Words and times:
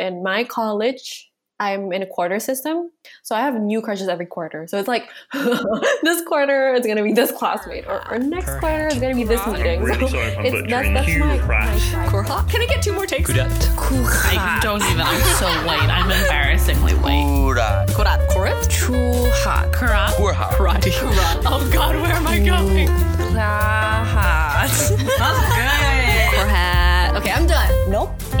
in 0.00 0.22
my 0.22 0.44
college, 0.44 1.28
I'm 1.60 1.92
in 1.92 2.00
a 2.00 2.06
quarter 2.06 2.40
system, 2.40 2.90
so 3.22 3.34
I 3.36 3.40
have 3.42 3.54
new 3.60 3.82
crushes 3.82 4.08
every 4.08 4.24
quarter. 4.24 4.66
So 4.66 4.78
it's 4.78 4.88
like 4.88 5.04
this 6.02 6.22
quarter 6.24 6.72
is 6.72 6.86
gonna 6.86 7.02
be 7.04 7.12
this 7.12 7.30
classmate, 7.32 7.86
or, 7.86 8.00
or 8.10 8.18
next 8.18 8.46
Perhaps. 8.46 8.60
quarter 8.60 8.86
is 8.86 8.94
gonna 8.98 9.14
be 9.14 9.24
this 9.24 9.42
I'm 9.44 9.52
meeting. 9.52 9.82
really 9.82 10.00
So 10.00 10.06
sorry 10.08 10.24
if 10.28 10.38
I'm 10.38 10.46
it's, 10.46 10.70
that's, 10.70 10.88
that's 10.88 11.18
my, 11.18 11.38
Crash. 11.38 11.92
my 11.92 12.44
Can 12.50 12.62
I 12.62 12.66
get 12.66 12.82
two 12.82 12.94
more 12.94 13.04
takes? 13.04 13.30
Kudat. 13.30 13.50
I 14.38 14.58
don't 14.62 14.82
even. 14.84 15.02
I'm 15.02 15.20
so 15.36 15.48
white. 15.68 15.84
I'm 15.84 16.10
embarrassingly 16.10 16.94
white. 16.94 17.28
Kurat. 17.28 17.90
Kurat. 17.94 18.20
Kurat? 18.30 18.56
Chuha. 18.70 19.70
Kura. 19.74 20.06
Kurha. 20.16 20.46
Karate. 20.56 20.92
Oh 21.44 21.60
god, 21.70 21.94
where 21.96 22.12
am 22.12 22.26
I 22.26 22.38
going? 22.38 22.88
Klahat. 23.30 24.70
That's 24.70 24.88
good. 24.88 24.98
Kurhat. 26.40 27.16
Okay, 27.20 27.32
I'm 27.32 27.46
done. 27.46 27.69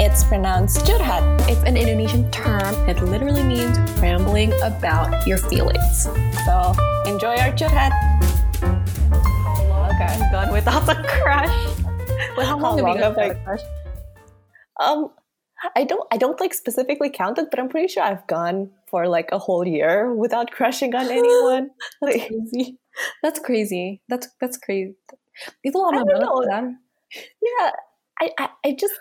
It's 0.00 0.24
pronounced 0.24 0.86
curhat. 0.86 1.22
It's 1.46 1.60
an 1.68 1.76
Indonesian 1.76 2.30
term. 2.30 2.72
It 2.88 3.02
literally 3.02 3.42
means 3.42 3.76
rambling 4.00 4.50
about 4.62 5.26
your 5.26 5.36
feelings. 5.36 6.08
So 6.48 6.72
enjoy 7.04 7.36
our 7.36 7.52
curhat. 7.52 7.92
Okay, 9.92 10.08
I'm 10.08 10.32
done 10.32 10.52
without 10.56 10.86
the 10.86 10.96
crush. 11.04 11.52
Well, 12.34 12.46
how 12.46 12.56
long, 12.58 12.80
long 12.80 12.96
have 12.96 12.96
you 12.96 13.02
have 13.02 13.14
got 13.14 13.24
I- 13.24 13.34
a 13.36 13.44
crush? 13.44 13.60
Um, 14.80 15.10
I 15.76 15.84
don't, 15.84 16.08
I 16.10 16.16
don't 16.16 16.40
like 16.40 16.54
specifically 16.54 17.10
count 17.10 17.36
it, 17.36 17.48
but 17.50 17.60
I'm 17.60 17.68
pretty 17.68 17.88
sure 17.88 18.02
I've 18.02 18.26
gone 18.26 18.70
for 18.88 19.06
like 19.06 19.28
a 19.32 19.38
whole 19.38 19.68
year 19.68 20.14
without 20.14 20.50
crushing 20.56 20.94
on 20.94 21.10
anyone. 21.10 21.70
Like, 22.00 22.28
Crazy. 22.28 22.78
That's 23.22 23.38
crazy. 23.38 24.00
That's 24.08 24.28
that's 24.40 24.56
crazy. 24.56 24.96
Itu 25.60 25.76
lama 25.76 26.00
I 26.00 26.04
don't 26.08 26.24
banget 26.24 26.48
kan? 26.48 26.64
yeah, 27.44 27.68
I, 28.16 28.26
I, 28.40 28.46
I 28.64 28.70
just. 28.72 28.96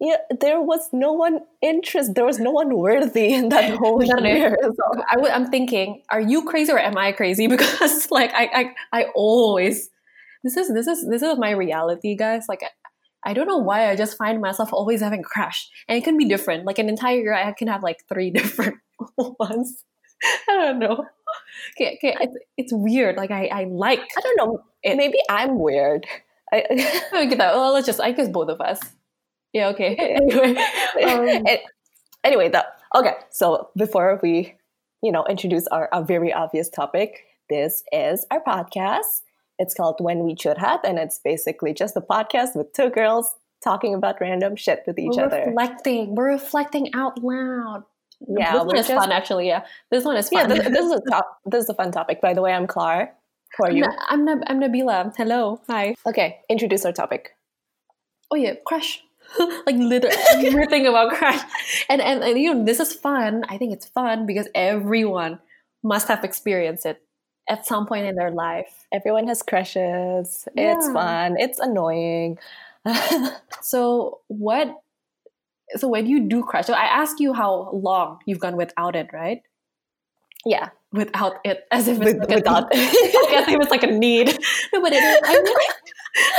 Yeah, 0.00 0.16
there 0.40 0.60
was 0.62 0.88
no 0.92 1.12
one 1.12 1.40
interest. 1.60 2.14
There 2.14 2.24
was 2.24 2.38
no 2.38 2.50
one 2.50 2.74
worthy 2.74 3.34
in 3.34 3.50
that 3.50 3.76
whole 3.78 4.02
year. 4.02 4.56
So, 4.62 5.02
I 5.10 5.16
w- 5.16 5.32
I'm 5.32 5.50
thinking, 5.50 6.02
are 6.08 6.20
you 6.20 6.44
crazy 6.44 6.72
or 6.72 6.78
am 6.78 6.96
I 6.96 7.12
crazy? 7.12 7.46
Because 7.54 8.10
like 8.10 8.32
I, 8.32 8.44
I, 8.92 9.00
I 9.00 9.04
always 9.14 9.90
this 10.42 10.56
is 10.56 10.72
this 10.72 10.86
is 10.86 11.06
this 11.06 11.20
is 11.22 11.38
my 11.38 11.50
reality, 11.50 12.16
guys. 12.16 12.46
Like 12.48 12.62
I, 12.62 13.30
I 13.30 13.34
don't 13.34 13.46
know 13.46 13.58
why 13.58 13.90
I 13.90 13.96
just 13.96 14.16
find 14.16 14.40
myself 14.40 14.72
always 14.72 15.02
having 15.02 15.20
a 15.20 15.22
crush, 15.24 15.68
and 15.86 15.98
it 15.98 16.04
can 16.04 16.16
be 16.16 16.24
different. 16.24 16.64
Like 16.64 16.78
an 16.78 16.88
entire 16.88 17.18
year, 17.18 17.34
I 17.34 17.52
can 17.52 17.68
have 17.68 17.82
like 17.82 17.98
three 18.08 18.30
different 18.38 18.76
ones. 19.16 19.84
I 20.48 20.52
don't 20.56 20.78
know. 20.78 21.04
Okay, 21.76 21.98
okay, 21.98 22.16
it's, 22.20 22.36
it's 22.56 22.72
weird. 22.72 23.16
Like 23.16 23.30
I, 23.30 23.46
I 23.52 23.64
like. 23.64 24.00
I 24.00 24.20
don't 24.22 24.36
know. 24.38 24.64
Maybe 24.82 25.18
I'm 25.28 25.58
weird. 25.58 26.06
I, 26.52 26.64
Oh, 27.12 27.26
get 27.28 27.36
that. 27.38 27.54
Well, 27.54 27.74
let's 27.74 27.86
just. 27.86 28.00
I 28.00 28.12
guess 28.12 28.28
both 28.28 28.48
of 28.48 28.60
us. 28.62 28.80
Yeah. 29.52 29.68
Okay. 29.68 29.96
Anyway. 30.20 30.54
Um, 31.04 31.46
An- 31.46 31.58
anyway, 32.24 32.48
that 32.50 32.66
okay. 32.94 33.14
So 33.30 33.70
before 33.76 34.18
we, 34.22 34.54
you 35.02 35.12
know, 35.12 35.24
introduce 35.28 35.66
our, 35.68 35.88
our 35.92 36.04
very 36.04 36.32
obvious 36.32 36.68
topic, 36.68 37.24
this 37.48 37.82
is 37.92 38.26
our 38.30 38.42
podcast. 38.42 39.22
It's 39.58 39.74
called 39.74 39.96
When 40.00 40.20
We 40.24 40.36
Should 40.40 40.58
Have, 40.58 40.80
and 40.84 40.98
it's 40.98 41.18
basically 41.22 41.74
just 41.74 41.96
a 41.96 42.00
podcast 42.00 42.56
with 42.56 42.72
two 42.72 42.90
girls 42.90 43.34
talking 43.62 43.94
about 43.94 44.20
random 44.20 44.56
shit 44.56 44.82
with 44.86 44.98
each 44.98 45.12
we're 45.16 45.26
other. 45.26 45.44
reflecting. 45.46 46.14
We're 46.14 46.30
reflecting 46.32 46.94
out 46.94 47.22
loud. 47.22 47.84
Yeah, 48.26 48.52
this 48.52 48.64
one 48.64 48.76
is 48.76 48.86
just- 48.88 48.98
fun. 49.00 49.12
Actually, 49.12 49.46
yeah. 49.48 49.64
This 49.90 50.04
one 50.04 50.16
is 50.16 50.28
Yeah, 50.32 50.46
fun. 50.46 50.50
this, 50.50 50.68
this 50.68 50.84
is 50.86 50.92
a 50.92 51.00
top, 51.10 51.38
this 51.44 51.64
is 51.64 51.70
a 51.70 51.74
fun 51.74 51.92
topic. 51.92 52.20
By 52.20 52.32
the 52.34 52.40
way, 52.42 52.52
I'm 52.52 52.66
Clar. 52.66 53.12
Who 53.58 53.64
are 53.64 53.70
I'm, 53.70 53.76
you? 53.76 53.82
Na- 53.82 53.96
I'm, 54.08 54.24
Nab- 54.24 54.42
I'm 54.46 54.60
Nabila. 54.60 55.12
Hello. 55.16 55.60
Hi. 55.68 55.94
Okay, 56.06 56.38
introduce 56.48 56.84
our 56.86 56.92
topic. 56.92 57.30
Oh 58.30 58.36
yeah, 58.36 58.54
crush. 58.64 59.02
like 59.66 59.76
literally 59.76 60.16
everything 60.46 60.86
about 60.86 61.12
crush. 61.12 61.40
And, 61.88 62.00
and 62.00 62.22
and 62.22 62.38
you 62.38 62.54
know, 62.54 62.64
this 62.64 62.80
is 62.80 62.92
fun. 62.92 63.44
I 63.48 63.58
think 63.58 63.72
it's 63.72 63.86
fun 63.86 64.26
because 64.26 64.48
everyone 64.54 65.38
must 65.82 66.08
have 66.08 66.24
experienced 66.24 66.86
it 66.86 67.02
at 67.48 67.66
some 67.66 67.86
point 67.86 68.06
in 68.06 68.14
their 68.16 68.30
life. 68.30 68.86
Everyone 68.92 69.26
has 69.28 69.42
crushes. 69.42 70.46
It's 70.56 70.90
fun. 70.92 71.36
It's 71.38 71.58
annoying. 71.58 72.38
So 73.62 74.20
what 74.28 74.80
so 75.76 75.88
when 75.88 76.06
you 76.06 76.20
do 76.28 76.42
crush, 76.42 76.66
so 76.66 76.72
I 76.74 76.84
ask 76.84 77.20
you 77.20 77.32
how 77.32 77.70
long 77.72 78.18
you've 78.26 78.40
gone 78.40 78.56
without 78.56 78.96
it, 78.96 79.10
right? 79.12 79.42
Yeah, 80.44 80.70
Without 80.92 81.34
it, 81.44 81.68
as 81.70 81.86
if 81.86 82.00
it's 82.00 82.04
with, 82.04 82.18
like 82.18 82.36
without. 82.36 82.74
a, 82.74 82.76
as 82.76 83.46
if 83.46 83.60
it's 83.60 83.70
like 83.70 83.84
a 83.84 83.92
need. 83.92 84.26
No, 84.72 84.80
but 84.80 84.92
it 84.92 84.96
is. 84.96 85.20
I, 85.24 85.40
mean, 85.40 85.54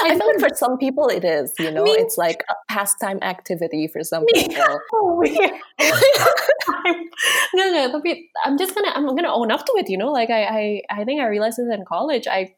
I 0.04 0.18
feel 0.18 0.28
like 0.28 0.40
for 0.40 0.56
some 0.56 0.78
people 0.78 1.08
it 1.08 1.24
is, 1.24 1.54
you 1.58 1.72
know, 1.72 1.84
Me 1.84 1.92
it's 1.92 2.18
like 2.18 2.44
a 2.50 2.54
pastime 2.70 3.20
activity 3.22 3.88
for 3.88 4.04
some 4.04 4.26
Me 4.26 4.48
people. 4.48 4.80
Oh, 4.94 5.16
weird. 5.18 5.52
I'm, 5.80 7.10
no, 7.56 7.72
no, 7.72 7.92
tapi 7.92 8.30
I'm 8.44 8.58
just 8.58 8.76
gonna 8.76 8.92
I'm 8.94 9.06
gonna 9.08 9.32
own 9.32 9.52
up 9.52 9.66
to 9.66 9.74
it. 9.78 9.88
You 9.88 9.98
know, 9.98 10.12
like 10.12 10.30
I 10.30 10.44
I, 10.44 10.82
I 11.02 11.04
think 11.06 11.22
I 11.22 11.28
realized 11.28 11.58
this 11.58 11.72
in 11.72 11.86
college. 11.88 12.28
I 12.28 12.56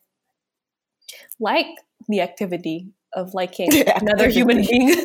like 1.39 1.67
the 2.09 2.21
activity 2.21 2.89
of 3.13 3.35
liking 3.35 3.69
The 3.69 3.95
another 4.01 4.29
human 4.29 4.65
being. 4.65 4.97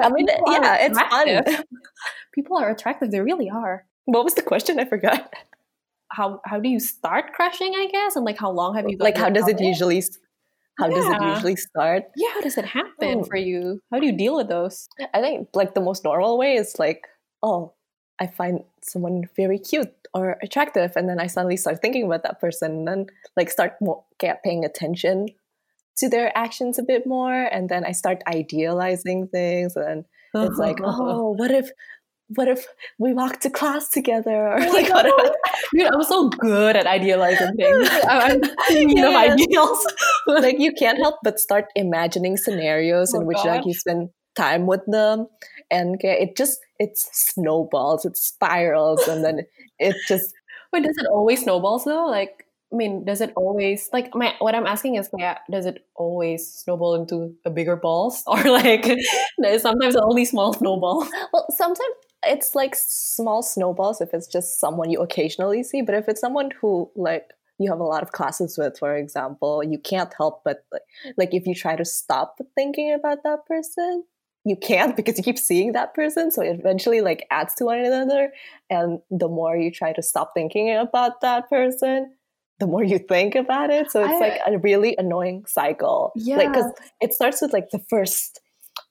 I 0.00 0.10
mean, 0.10 0.28
yeah, 0.46 0.78
it's 0.78 0.98
fun. 0.98 1.64
People 2.32 2.56
are 2.58 2.70
attractive. 2.70 3.10
They 3.10 3.20
really 3.20 3.50
are. 3.50 3.86
What 4.04 4.24
was 4.24 4.34
the 4.34 4.42
question? 4.42 4.78
I 4.78 4.84
forgot. 4.84 5.32
How 6.10 6.40
how 6.44 6.60
do 6.60 6.68
you 6.68 6.80
start 6.80 7.32
crushing? 7.32 7.72
I 7.74 7.86
guess, 7.90 8.16
and 8.16 8.24
like 8.24 8.38
how 8.38 8.50
long 8.50 8.74
have 8.76 8.88
you? 8.88 8.96
Like, 8.98 9.16
how 9.16 9.30
does 9.30 9.48
it 9.48 9.60
usually? 9.60 10.02
How 10.78 10.88
does 10.88 11.06
it 11.06 11.22
usually 11.22 11.56
start? 11.56 12.04
Yeah, 12.16 12.28
how 12.34 12.40
does 12.40 12.56
it 12.58 12.64
happen 12.64 13.20
Oh. 13.20 13.24
for 13.24 13.36
you? 13.36 13.80
How 13.92 13.98
do 14.00 14.06
you 14.06 14.12
deal 14.16 14.36
with 14.36 14.48
those? 14.48 14.88
I 15.14 15.20
think 15.20 15.48
like 15.54 15.74
the 15.74 15.80
most 15.80 16.04
normal 16.04 16.38
way 16.38 16.54
is 16.54 16.78
like, 16.78 17.06
oh, 17.42 17.72
I 18.18 18.26
find 18.26 18.60
someone 18.82 19.24
very 19.36 19.58
cute 19.58 19.92
or 20.14 20.36
attractive, 20.42 20.92
and 20.96 21.08
then 21.08 21.18
I 21.20 21.26
suddenly 21.28 21.56
start 21.56 21.80
thinking 21.80 22.04
about 22.04 22.22
that 22.24 22.40
person, 22.40 22.72
and 22.72 22.88
then 22.88 23.06
like 23.36 23.50
start 23.50 23.74
more 23.80 24.04
get 24.18 24.42
paying 24.42 24.64
attention 24.64 25.28
to 25.98 26.08
their 26.08 26.36
actions 26.36 26.78
a 26.78 26.82
bit 26.82 27.06
more, 27.06 27.34
and 27.44 27.68
then 27.68 27.84
I 27.84 27.92
start 27.92 28.22
idealizing 28.26 29.28
things, 29.28 29.76
and 29.76 30.04
it's 30.34 30.58
like, 30.58 30.78
oh, 30.82 31.32
what 31.36 31.50
if, 31.50 31.70
what 32.34 32.48
if 32.48 32.66
we 32.98 33.12
walk 33.12 33.40
to 33.40 33.50
class 33.50 33.88
together, 33.88 34.30
or 34.30 34.60
oh 34.60 34.72
like, 34.72 34.88
what 34.90 35.06
if, 35.06 35.32
Dude, 35.72 35.86
I'm 35.86 36.02
so 36.02 36.28
good 36.28 36.76
at 36.76 36.86
idealizing 36.86 37.54
things. 37.56 37.88
I'm 38.08 38.40
of 39.04 39.14
ideals. 39.14 39.86
like 40.26 40.58
you 40.58 40.72
can't 40.72 40.98
help 40.98 41.16
but 41.22 41.40
start 41.40 41.66
imagining 41.74 42.36
scenarios 42.36 43.14
Oh, 43.14 43.20
in 43.20 43.26
which 43.26 43.38
like 43.44 43.66
you 43.66 43.74
spend 43.74 44.10
time 44.34 44.66
with 44.66 44.80
them 44.86 45.26
and 45.70 46.00
it 46.02 46.36
just 46.36 46.60
it 46.78 46.96
snowballs 46.96 48.06
it 48.06 48.16
spirals 48.16 49.06
and 49.06 49.22
then 49.22 49.42
it 49.78 49.94
just 50.08 50.32
Wait, 50.72 50.84
does 50.84 50.96
it 50.96 51.06
always 51.06 51.42
snowballs 51.42 51.84
though? 51.84 52.06
Like, 52.06 52.46
I 52.72 52.76
mean, 52.76 53.04
does 53.04 53.20
it 53.20 53.32
always 53.36 53.90
like 53.92 54.14
my 54.14 54.34
what 54.38 54.54
I'm 54.54 54.66
asking 54.66 54.94
is, 54.94 55.10
yeah, 55.18 55.38
does 55.50 55.66
it 55.66 55.84
always 55.94 56.48
snowball 56.48 56.94
into 56.94 57.34
a 57.44 57.50
bigger 57.50 57.76
balls, 57.76 58.22
or 58.26 58.42
like 58.42 58.86
sometimes 59.58 59.96
only 59.96 60.24
small 60.24 60.54
snowballs? 60.54 61.10
well 61.32 61.46
sometimes 61.50 61.94
it's 62.24 62.54
like 62.54 62.74
small 62.74 63.42
snowballs 63.42 64.00
if 64.00 64.14
it's 64.14 64.26
just 64.26 64.58
someone 64.60 64.90
you 64.90 65.00
occasionally 65.00 65.62
see 65.62 65.82
but 65.82 65.94
if 65.94 66.08
it's 66.08 66.20
someone 66.20 66.50
who 66.60 66.90
like 66.94 67.30
you 67.58 67.70
have 67.70 67.80
a 67.80 67.84
lot 67.84 68.02
of 68.02 68.12
classes 68.12 68.56
with 68.58 68.78
for 68.78 68.96
example 68.96 69.62
you 69.62 69.78
can't 69.78 70.12
help 70.16 70.42
but 70.44 70.64
like, 70.72 70.82
like 71.16 71.34
if 71.34 71.46
you 71.46 71.54
try 71.54 71.76
to 71.76 71.84
stop 71.84 72.38
thinking 72.54 72.92
about 72.92 73.22
that 73.24 73.44
person 73.46 74.04
you 74.44 74.56
can't 74.56 74.96
because 74.96 75.16
you 75.16 75.24
keep 75.24 75.38
seeing 75.38 75.72
that 75.72 75.94
person 75.94 76.30
so 76.30 76.42
it 76.42 76.58
eventually 76.58 77.00
like 77.00 77.26
adds 77.30 77.54
to 77.54 77.64
one 77.64 77.78
another 77.78 78.32
and 78.70 79.00
the 79.10 79.28
more 79.28 79.56
you 79.56 79.70
try 79.70 79.92
to 79.92 80.02
stop 80.02 80.32
thinking 80.34 80.74
about 80.74 81.20
that 81.20 81.48
person 81.48 82.12
the 82.58 82.66
more 82.66 82.84
you 82.84 82.98
think 82.98 83.34
about 83.34 83.70
it 83.70 83.90
so 83.90 84.04
it's 84.04 84.12
I- 84.12 84.18
like 84.18 84.40
a 84.46 84.58
really 84.58 84.94
annoying 84.98 85.44
cycle 85.46 86.12
yeah. 86.16 86.36
like 86.36 86.52
because 86.52 86.72
it 87.00 87.12
starts 87.12 87.42
with 87.42 87.52
like 87.52 87.70
the 87.70 87.82
first 87.88 88.40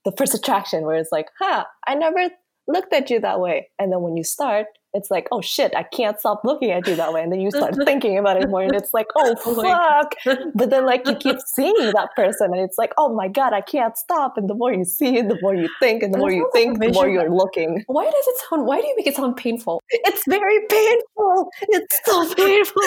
the 0.03 0.11
first 0.17 0.33
attraction 0.33 0.83
where 0.85 0.95
it's 0.95 1.11
like 1.11 1.27
huh 1.39 1.63
i 1.87 1.95
never 1.95 2.29
looked 2.67 2.93
at 2.93 3.09
you 3.09 3.19
that 3.19 3.39
way. 3.39 3.69
And 3.79 3.91
then 3.91 4.01
when 4.01 4.17
you 4.17 4.23
start 4.23 4.67
it's 4.93 5.09
like 5.09 5.27
oh 5.31 5.41
shit 5.41 5.73
i 5.75 5.83
can't 5.83 6.19
stop 6.19 6.41
looking 6.43 6.71
at 6.71 6.85
you 6.87 6.95
that 6.95 7.13
way 7.13 7.21
and 7.21 7.31
then 7.31 7.39
you 7.39 7.49
start 7.51 7.73
thinking 7.85 8.17
about 8.17 8.37
it 8.37 8.47
more 8.49 8.61
and 8.61 8.75
it's 8.75 8.93
like 8.93 9.07
oh 9.15 9.35
Oh 9.45 9.61
fuck 9.61 10.15
but 10.55 10.69
then 10.69 10.85
like 10.85 11.07
you 11.07 11.15
keep 11.15 11.37
seeing 11.45 11.91
that 11.93 12.09
person 12.15 12.49
and 12.53 12.61
it's 12.61 12.77
like 12.77 12.93
oh 12.97 13.13
my 13.15 13.27
god 13.27 13.53
i 13.53 13.61
can't 13.61 13.97
stop 13.97 14.37
and 14.37 14.49
the 14.49 14.53
more 14.53 14.73
you 14.73 14.83
see 14.83 15.17
it 15.17 15.29
the 15.29 15.37
more 15.41 15.55
you 15.55 15.69
think 15.79 16.03
and 16.03 16.13
the 16.13 16.17
That 16.17 16.21
more 16.21 16.31
you 16.31 16.49
think 16.53 16.79
the 16.79 16.91
more 16.91 17.07
you're 17.09 17.33
looking 17.33 17.83
Why 17.87 18.05
does 18.05 18.27
it 18.27 18.35
sound? 18.49 18.65
Why 18.67 18.81
do 18.81 18.87
you 18.87 18.95
make 18.97 19.07
it 19.07 19.15
sound 19.15 19.37
painful? 19.37 19.81
it's 19.91 20.23
very 20.27 20.59
painful 20.67 21.49
it's 21.61 21.99
so 22.05 22.33
painful 22.35 22.81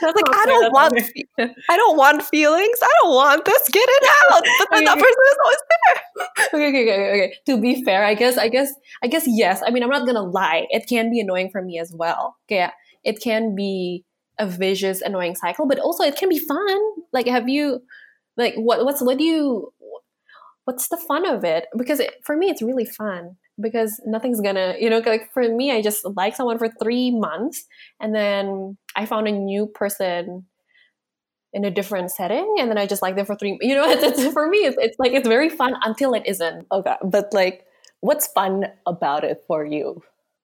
That's 0.00 0.14
like 0.14 0.24
i 0.34 0.44
don't 0.46 0.72
want 0.72 0.94
i 1.38 1.76
don't 1.76 1.96
want 1.96 2.22
feelings 2.22 2.78
i 2.82 2.90
don't 3.02 3.14
want 3.14 3.44
this 3.44 3.68
get 3.70 3.88
it 3.88 4.04
out 4.32 4.42
but 4.58 4.68
then 4.72 4.84
that 4.84 4.96
Okay. 4.96 5.00
person 5.02 5.24
is 5.32 5.38
always 5.44 5.58
there 5.70 6.02
okay, 6.54 6.68
okay, 6.68 6.82
okay, 6.82 7.10
okay. 7.10 7.34
To 7.46 7.60
be 7.60 7.84
fair, 7.84 8.04
I 8.04 8.14
guess, 8.14 8.38
I 8.38 8.48
guess, 8.48 8.72
I 9.02 9.06
guess, 9.06 9.24
yes. 9.26 9.62
I 9.66 9.70
mean, 9.70 9.82
I'm 9.82 9.90
not 9.90 10.06
gonna 10.06 10.22
lie. 10.22 10.66
It 10.70 10.86
can 10.88 11.10
be 11.10 11.20
annoying 11.20 11.45
for 11.50 11.62
me 11.62 11.78
as 11.78 11.92
well. 11.94 12.36
Yeah, 12.48 12.72
it 13.04 13.20
can 13.20 13.54
be 13.54 14.04
a 14.38 14.46
vicious, 14.46 15.00
annoying 15.00 15.34
cycle, 15.34 15.66
but 15.66 15.78
also 15.78 16.04
it 16.04 16.16
can 16.16 16.28
be 16.28 16.38
fun. 16.38 16.78
Like, 17.12 17.26
have 17.26 17.48
you, 17.48 17.80
like, 18.36 18.54
what, 18.56 18.84
what's, 18.84 19.00
what 19.02 19.18
do 19.18 19.24
you, 19.24 19.72
what's 20.64 20.88
the 20.88 20.96
fun 20.96 21.26
of 21.26 21.44
it? 21.44 21.66
Because 21.76 22.00
it, 22.00 22.14
for 22.24 22.36
me, 22.36 22.50
it's 22.50 22.62
really 22.62 22.84
fun. 22.84 23.36
because 23.58 24.00
nothing's 24.04 24.40
gonna 24.42 24.74
you 24.78 24.90
know 24.90 24.98
like 25.06 25.32
for 25.32 25.48
me 25.48 25.72
i 25.72 25.80
just 25.80 26.04
like 26.14 26.36
someone 26.36 26.58
for 26.58 26.68
three 26.82 27.10
months 27.10 27.64
and 28.00 28.14
then 28.14 28.76
i 28.96 29.06
found 29.06 29.26
a 29.26 29.32
new 29.32 29.66
person 29.66 30.44
in 31.52 31.64
a 31.64 31.70
different 31.70 32.10
setting 32.10 32.56
and 32.58 32.68
then 32.70 32.76
i 32.76 32.84
just 32.86 33.00
like 33.00 33.16
them 33.16 33.24
for 33.24 33.34
three 33.36 33.56
you 33.62 33.74
know 33.74 33.88
it's, 33.88 34.02
it's 34.20 34.32
for 34.32 34.48
me 34.48 34.58
it's, 34.58 34.76
it's 34.78 34.98
like 34.98 35.12
it's 35.12 35.28
very 35.28 35.48
fun 35.48 35.74
until 35.84 36.12
it 36.12 36.22
isn't 36.26 36.66
Okay, 36.70 36.96
but 37.02 37.32
like, 37.32 37.64
what's 38.00 38.26
fun 38.28 38.66
about 38.86 39.24
it 39.24 39.42
for 39.46 39.64
you? 39.64 40.02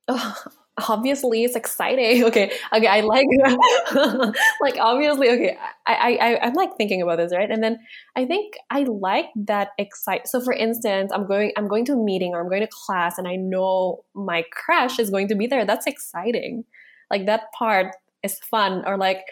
Ugh, 0.09 0.37
oh, 0.47 0.53
obviously 0.89 1.45
it's 1.45 1.57
exciting. 1.57 2.25
Okay 2.33 2.53
okay 2.75 2.87
i 2.87 3.01
like 3.01 3.27
like 4.63 4.77
obviously 4.81 5.29
okay 5.29 5.57
I, 5.87 5.95
I 5.95 6.11
i 6.11 6.47
i'm 6.47 6.55
like 6.55 6.77
thinking 6.77 7.03
about 7.03 7.19
this 7.19 7.33
right? 7.33 7.51
And 7.51 7.63
then 7.63 7.79
i 8.17 8.25
think 8.25 8.55
i 8.71 8.85
like 8.85 9.27
that 9.37 9.69
excite 9.79 10.27
so 10.29 10.41
for 10.41 10.53
instance 10.53 11.13
i'm 11.13 11.27
going 11.27 11.53
i'm 11.57 11.69
going 11.69 11.85
to 11.87 11.93
a 11.93 11.97
meeting 11.97 12.33
or 12.33 12.41
i'm 12.41 12.49
going 12.49 12.63
to 12.63 12.69
class 12.69 13.19
and 13.19 13.29
i 13.29 13.37
know 13.37 14.03
my 14.15 14.45
crush 14.51 14.99
is 14.99 15.11
going 15.11 15.29
to 15.29 15.35
be 15.35 15.47
there. 15.47 15.65
That's 15.65 15.87
exciting. 15.87 16.65
Like 17.11 17.27
that 17.27 17.53
part 17.53 17.95
is 18.23 18.39
fun 18.39 18.85
or 18.87 18.97
like 18.97 19.25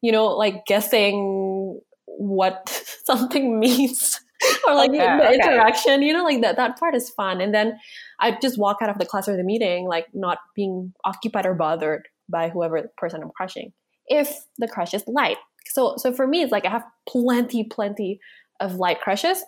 you 0.00 0.12
know 0.12 0.26
like 0.26 0.64
guessing 0.66 1.80
what 2.18 2.68
something 3.04 3.58
means 3.58 4.20
or 4.66 4.74
like 4.74 4.90
Okay, 4.90 5.18
the 5.18 5.30
okay. 5.34 5.34
interaction 5.34 6.02
you 6.02 6.12
know 6.12 6.24
like 6.24 6.42
that 6.42 6.56
that 6.56 6.78
part 6.78 6.94
is 6.94 7.10
fun 7.10 7.40
and 7.40 7.54
then 7.54 7.78
I 8.20 8.36
just 8.40 8.58
walk 8.58 8.78
out 8.82 8.90
of 8.90 8.98
the 8.98 9.06
class 9.06 9.28
or 9.28 9.36
the 9.36 9.44
meeting, 9.44 9.86
like 9.86 10.06
not 10.12 10.38
being 10.54 10.92
occupied 11.04 11.46
or 11.46 11.54
bothered 11.54 12.08
by 12.28 12.48
whoever 12.48 12.82
the 12.82 12.88
person 12.96 13.22
I'm 13.22 13.30
crushing. 13.30 13.72
If 14.06 14.34
the 14.58 14.68
crush 14.68 14.94
is 14.94 15.04
light, 15.06 15.36
so 15.66 15.94
so 15.98 16.12
for 16.12 16.26
me, 16.26 16.42
it's 16.42 16.52
like 16.52 16.64
I 16.66 16.70
have 16.70 16.84
plenty, 17.08 17.64
plenty 17.64 18.20
of 18.60 18.76
light 18.76 19.00
crushes. 19.00 19.44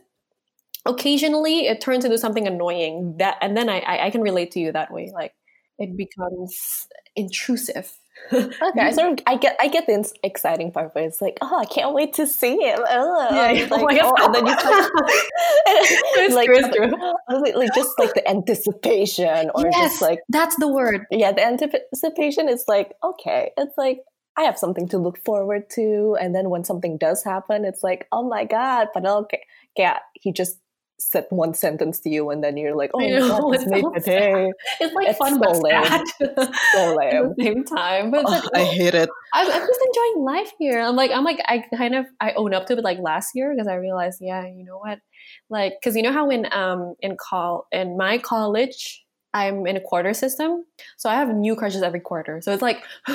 Occasionally, 0.86 1.66
it 1.66 1.80
turns 1.80 2.04
into 2.04 2.18
something 2.18 2.46
annoying 2.46 3.16
that, 3.18 3.36
and 3.42 3.56
then 3.56 3.68
I 3.68 3.80
I, 3.80 4.06
I 4.06 4.10
can 4.10 4.22
relate 4.22 4.50
to 4.52 4.60
you 4.60 4.72
that 4.72 4.92
way. 4.92 5.10
Like 5.14 5.32
it 5.78 5.96
becomes 5.96 6.86
intrusive. 7.16 7.92
Okay, 8.32 8.92
sort 8.92 9.12
of 9.12 9.18
I 9.26 9.36
get 9.36 9.56
I 9.60 9.68
get 9.68 9.86
the 9.86 10.12
exciting 10.22 10.70
part, 10.72 10.94
but 10.94 11.02
it's 11.02 11.20
like, 11.20 11.38
oh, 11.40 11.58
I 11.58 11.64
can't 11.64 11.92
wait 11.94 12.12
to 12.14 12.26
see 12.26 12.54
it. 12.54 12.78
Oh, 12.80 13.28
Yeah, 13.34 13.66
oh 13.70 13.74
like, 13.76 13.82
my 13.82 13.98
God. 13.98 14.14
oh, 14.18 14.24
and 14.26 14.34
then 14.34 14.46
you 14.46 14.54
It's 15.66 16.34
like, 16.34 16.46
true, 16.46 16.60
true. 16.60 17.40
like, 17.40 17.54
like 17.56 17.74
just 17.74 17.90
like 17.98 18.14
the 18.14 18.28
anticipation, 18.28 19.50
or 19.54 19.64
yes, 19.66 19.90
just 19.92 20.02
like 20.02 20.20
that's 20.28 20.56
the 20.56 20.68
word. 20.68 21.06
yeah, 21.10 21.32
the 21.32 21.44
anticipation 21.44 22.48
is 22.48 22.64
like 22.68 22.92
okay, 23.02 23.50
it's 23.56 23.76
like 23.76 24.00
I 24.36 24.42
have 24.42 24.58
something 24.58 24.88
to 24.90 24.98
look 24.98 25.22
forward 25.24 25.68
to, 25.70 26.16
and 26.20 26.34
then 26.34 26.50
when 26.50 26.64
something 26.64 26.98
does 26.98 27.24
happen, 27.24 27.64
it's 27.64 27.82
like 27.82 28.06
oh 28.12 28.28
my 28.28 28.44
god, 28.44 28.88
but 28.94 29.04
okay, 29.06 29.42
yeah, 29.76 29.98
he 30.14 30.32
just 30.32 30.58
said 31.00 31.26
one 31.30 31.54
sentence 31.54 31.98
to 32.00 32.10
you, 32.10 32.30
and 32.30 32.44
then 32.44 32.56
you're 32.56 32.76
like, 32.76 32.90
oh 32.94 33.00
I 33.00 33.10
my 33.10 33.18
know, 33.18 33.28
god, 33.28 33.54
it's 33.54 33.66
made 33.66 33.82
so 33.82 33.90
my 33.90 33.98
day. 34.04 34.52
It's 34.80 34.94
like 34.94 35.08
It's 35.08 35.18
fun 35.18 35.34
so 35.34 35.38
but 35.40 35.62
lame. 35.62 35.82
sad 35.84 36.04
So 36.72 37.00
at 37.00 37.22
the 37.22 37.34
same 37.40 37.64
time. 37.64 38.10
But, 38.10 38.24
but 38.24 38.56
I 38.56 38.64
hate 38.64 38.94
it. 38.94 39.08
I'm, 39.32 39.50
I'm 39.50 39.66
just 39.66 39.80
enjoying 39.88 40.24
life 40.24 40.52
here. 40.58 40.80
I'm 40.80 40.96
like, 40.96 41.10
I'm 41.10 41.24
like, 41.24 41.40
I 41.46 41.64
kind 41.76 41.94
of, 41.94 42.06
I 42.20 42.32
own 42.32 42.54
up 42.54 42.66
to 42.66 42.74
it 42.76 42.84
like 42.84 42.98
last 42.98 43.30
year 43.34 43.52
because 43.54 43.66
I 43.66 43.74
realized, 43.74 44.18
yeah, 44.20 44.46
you 44.46 44.64
know 44.64 44.78
what, 44.78 45.00
like, 45.48 45.74
because 45.80 45.96
you 45.96 46.02
know 46.02 46.12
how 46.12 46.30
in 46.30 46.46
um 46.52 46.94
in 47.00 47.16
call 47.16 47.66
in 47.72 47.96
my 47.96 48.18
college. 48.18 49.04
I'm 49.32 49.64
in 49.64 49.76
a 49.76 49.80
quarter 49.80 50.12
system, 50.12 50.64
so 50.96 51.08
I 51.08 51.14
have 51.14 51.28
new 51.32 51.54
crushes 51.54 51.82
every 51.82 52.00
quarter. 52.00 52.40
So 52.40 52.52
it's 52.52 52.62
like 52.62 52.82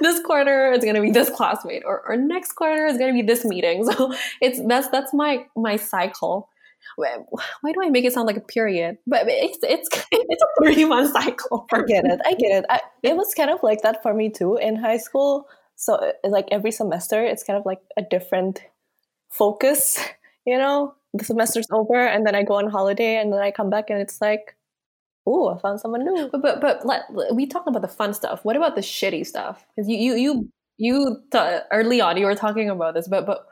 this 0.00 0.20
quarter 0.24 0.72
it's 0.72 0.84
gonna 0.84 1.00
be 1.00 1.12
this 1.12 1.30
classmate, 1.30 1.84
or, 1.86 2.02
or 2.08 2.16
next 2.16 2.54
quarter 2.54 2.86
it's 2.86 2.98
gonna 2.98 3.12
be 3.12 3.22
this 3.22 3.44
meeting. 3.44 3.84
So 3.88 4.12
it's 4.40 4.60
that's 4.66 4.88
that's 4.88 5.14
my 5.14 5.46
my 5.54 5.76
cycle. 5.76 6.48
Why 6.96 7.18
why 7.60 7.72
do 7.72 7.80
I 7.82 7.90
make 7.90 8.04
it 8.04 8.12
sound 8.12 8.26
like 8.26 8.36
a 8.36 8.40
period? 8.40 8.98
But 9.06 9.24
it's 9.28 9.58
it's 9.62 9.88
it's 10.12 10.42
a 10.42 10.62
three 10.62 10.84
month 10.84 11.12
cycle 11.12 11.66
I 11.72 11.82
get 11.82 12.04
it. 12.04 12.20
I 12.24 12.34
get 12.34 12.52
it. 12.58 12.64
I, 12.68 12.80
it 13.02 13.16
was 13.16 13.34
kind 13.34 13.50
of 13.50 13.62
like 13.62 13.82
that 13.82 14.02
for 14.02 14.14
me 14.14 14.30
too 14.30 14.56
in 14.56 14.76
high 14.76 14.98
school. 14.98 15.48
So, 15.76 15.94
uh, 15.94 16.12
like 16.24 16.46
every 16.52 16.70
semester, 16.70 17.24
it's 17.24 17.42
kind 17.42 17.58
of 17.58 17.66
like 17.66 17.80
a 17.96 18.02
different 18.02 18.62
focus. 19.30 19.98
You 20.46 20.58
know, 20.58 20.94
the 21.14 21.24
semester's 21.24 21.66
over, 21.72 21.96
and 21.96 22.26
then 22.26 22.34
I 22.34 22.42
go 22.42 22.56
on 22.56 22.68
holiday, 22.68 23.16
and 23.16 23.32
then 23.32 23.40
I 23.40 23.50
come 23.50 23.70
back, 23.70 23.88
and 23.88 23.98
it's 23.98 24.20
like, 24.20 24.54
"Ooh, 25.26 25.48
I 25.48 25.58
found 25.58 25.80
someone 25.80 26.04
new." 26.04 26.28
But 26.30 26.42
but, 26.42 26.60
but 26.60 26.84
let, 26.84 27.04
we 27.32 27.46
talked 27.46 27.66
about 27.66 27.80
the 27.80 27.88
fun 27.88 28.12
stuff. 28.12 28.44
What 28.44 28.56
about 28.56 28.74
the 28.74 28.82
shitty 28.82 29.26
stuff? 29.26 29.64
Because 29.74 29.88
you 29.88 29.96
you 29.96 30.14
you 30.16 30.52
you 30.76 31.22
early 31.72 32.02
on 32.02 32.18
you 32.18 32.26
were 32.26 32.34
talking 32.34 32.68
about 32.68 32.92
this, 32.92 33.08
but 33.08 33.24
but 33.24 33.46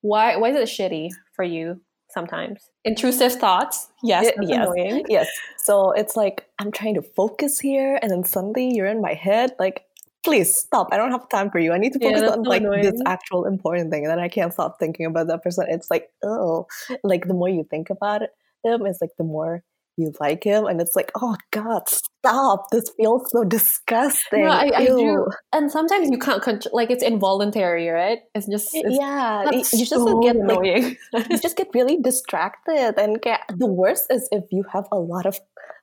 why 0.00 0.36
why 0.36 0.48
is 0.48 0.56
it 0.56 0.68
shitty 0.68 1.10
for 1.34 1.44
you 1.44 1.80
sometimes? 2.12 2.70
Intrusive 2.84 3.32
thoughts. 3.32 3.88
Yes, 4.02 4.26
that's 4.26 4.48
yes. 4.48 4.68
annoying. 4.68 5.04
Yes. 5.08 5.28
So 5.58 5.92
it's 5.92 6.16
like 6.16 6.46
I'm 6.58 6.72
trying 6.72 6.94
to 6.94 7.02
focus 7.02 7.60
here, 7.60 7.98
and 8.02 8.10
then 8.10 8.24
suddenly 8.24 8.72
you're 8.74 8.86
in 8.86 9.00
my 9.00 9.14
head. 9.14 9.52
Like, 9.58 9.84
please 10.22 10.54
stop. 10.54 10.88
I 10.92 10.96
don't 10.96 11.10
have 11.12 11.28
time 11.28 11.50
for 11.50 11.58
you. 11.58 11.72
I 11.72 11.78
need 11.78 11.92
to 11.94 11.98
focus 11.98 12.20
that's 12.20 12.36
on 12.36 12.44
so 12.44 12.50
like 12.50 12.62
this 12.82 13.00
actual 13.06 13.46
important 13.46 13.90
thing, 13.90 14.04
and 14.04 14.10
then 14.10 14.18
I 14.18 14.28
can't 14.28 14.52
stop 14.52 14.78
thinking 14.78 15.06
about 15.06 15.28
that 15.28 15.42
person. 15.42 15.66
It's 15.68 15.90
like, 15.90 16.10
oh, 16.24 16.66
like 17.04 17.26
the 17.26 17.34
more 17.34 17.48
you 17.48 17.64
think 17.70 17.90
about 17.90 18.22
it, 18.22 18.30
it's 18.64 19.00
like 19.00 19.16
the 19.18 19.24
more 19.24 19.62
you 20.00 20.12
like 20.20 20.44
him, 20.44 20.66
and 20.66 20.80
it's 20.80 20.96
like, 20.96 21.12
oh 21.20 21.36
God, 21.50 21.88
stop! 21.88 22.70
This 22.70 22.84
feels 22.96 23.30
so 23.30 23.44
disgusting. 23.44 24.44
No, 24.44 24.50
I, 24.50 24.70
I 24.74 24.86
do. 24.86 25.26
And 25.52 25.70
sometimes 25.70 26.10
you 26.10 26.18
can't 26.18 26.42
control. 26.42 26.74
Like 26.74 26.90
it's 26.90 27.04
involuntary, 27.04 27.88
right? 27.88 28.20
It's 28.34 28.46
just 28.48 28.70
it's, 28.72 28.96
yeah, 28.98 29.44
you 29.52 29.60
just 29.60 29.90
so 29.90 30.20
get 30.20 30.36
like 30.36 30.44
annoying. 30.44 30.96
you 31.12 31.38
just 31.42 31.56
get 31.56 31.68
really 31.74 31.98
distracted 32.00 32.94
and 32.98 33.20
get, 33.20 33.40
the 33.56 33.66
worst 33.66 34.06
is 34.10 34.28
if 34.32 34.44
you 34.50 34.64
have 34.72 34.86
a 34.90 34.98
lot 34.98 35.26
of 35.26 35.38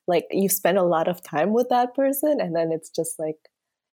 like 0.07 0.25
you 0.31 0.49
spend 0.49 0.77
a 0.77 0.83
lot 0.83 1.07
of 1.07 1.21
time 1.21 1.53
with 1.53 1.69
that 1.69 1.93
person 1.93 2.37
and 2.39 2.55
then 2.55 2.71
it's 2.71 2.89
just 2.89 3.19
like 3.19 3.35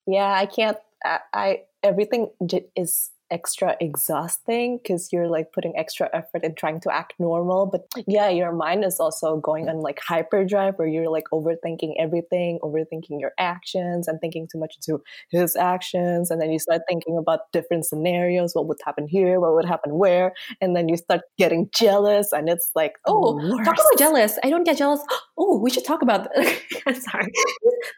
yeah 0.08 0.32
i 0.32 0.46
can't 0.46 0.78
i, 1.06 1.20
I 1.34 1.58
everything 1.84 2.30
j- 2.46 2.68
is 2.76 3.12
extra 3.32 3.76
exhausting 3.82 4.80
because 4.82 5.10
you're 5.12 5.28
like 5.28 5.52
putting 5.54 5.74
extra 5.78 6.10
effort 6.14 6.44
in 6.44 6.54
trying 6.56 6.80
to 6.80 6.94
act 6.94 7.14
normal 7.20 7.66
but 7.66 7.82
yeah 8.08 8.30
your 8.30 8.52
mind 8.52 8.86
is 8.86 9.00
also 9.00 9.38
going 9.38 9.68
on 9.70 9.82
like 9.82 10.00
hyperdrive 10.06 10.74
where 10.76 10.88
you're 10.88 11.10
like 11.10 11.26
overthinking 11.34 11.94
everything 12.00 12.60
overthinking 12.64 13.20
your 13.20 13.32
actions 13.40 14.08
and 14.08 14.20
thinking 14.22 14.48
too 14.52 14.60
much 14.60 14.76
into 14.78 15.02
his 15.32 15.56
actions 15.56 16.30
and 16.30 16.42
then 16.42 16.52
you 16.52 16.60
start 16.60 16.82
thinking 16.88 17.18
about 17.18 17.52
different 17.52 17.86
scenarios 17.86 18.54
what 18.54 18.68
would 18.68 18.78
happen 18.86 19.08
here 19.08 19.40
what 19.40 19.54
would 19.54 19.66
happen 19.66 19.98
where 19.98 20.34
and 20.62 20.76
then 20.76 20.88
you 20.88 20.98
start 20.98 21.22
getting 21.38 21.70
jealous 21.74 22.32
and 22.32 22.50
it's 22.50 22.72
like 22.76 22.94
Oh, 23.08 23.40
talk 23.64 23.76
about 23.76 23.98
jealous. 23.98 24.38
I 24.44 24.50
don't 24.50 24.64
get 24.64 24.78
jealous. 24.78 25.02
Oh, 25.40 25.60
we 25.60 25.70
should 25.70 25.86
talk 25.86 26.02
about. 26.02 26.30
I'm 26.88 26.96
sorry. 26.96 27.32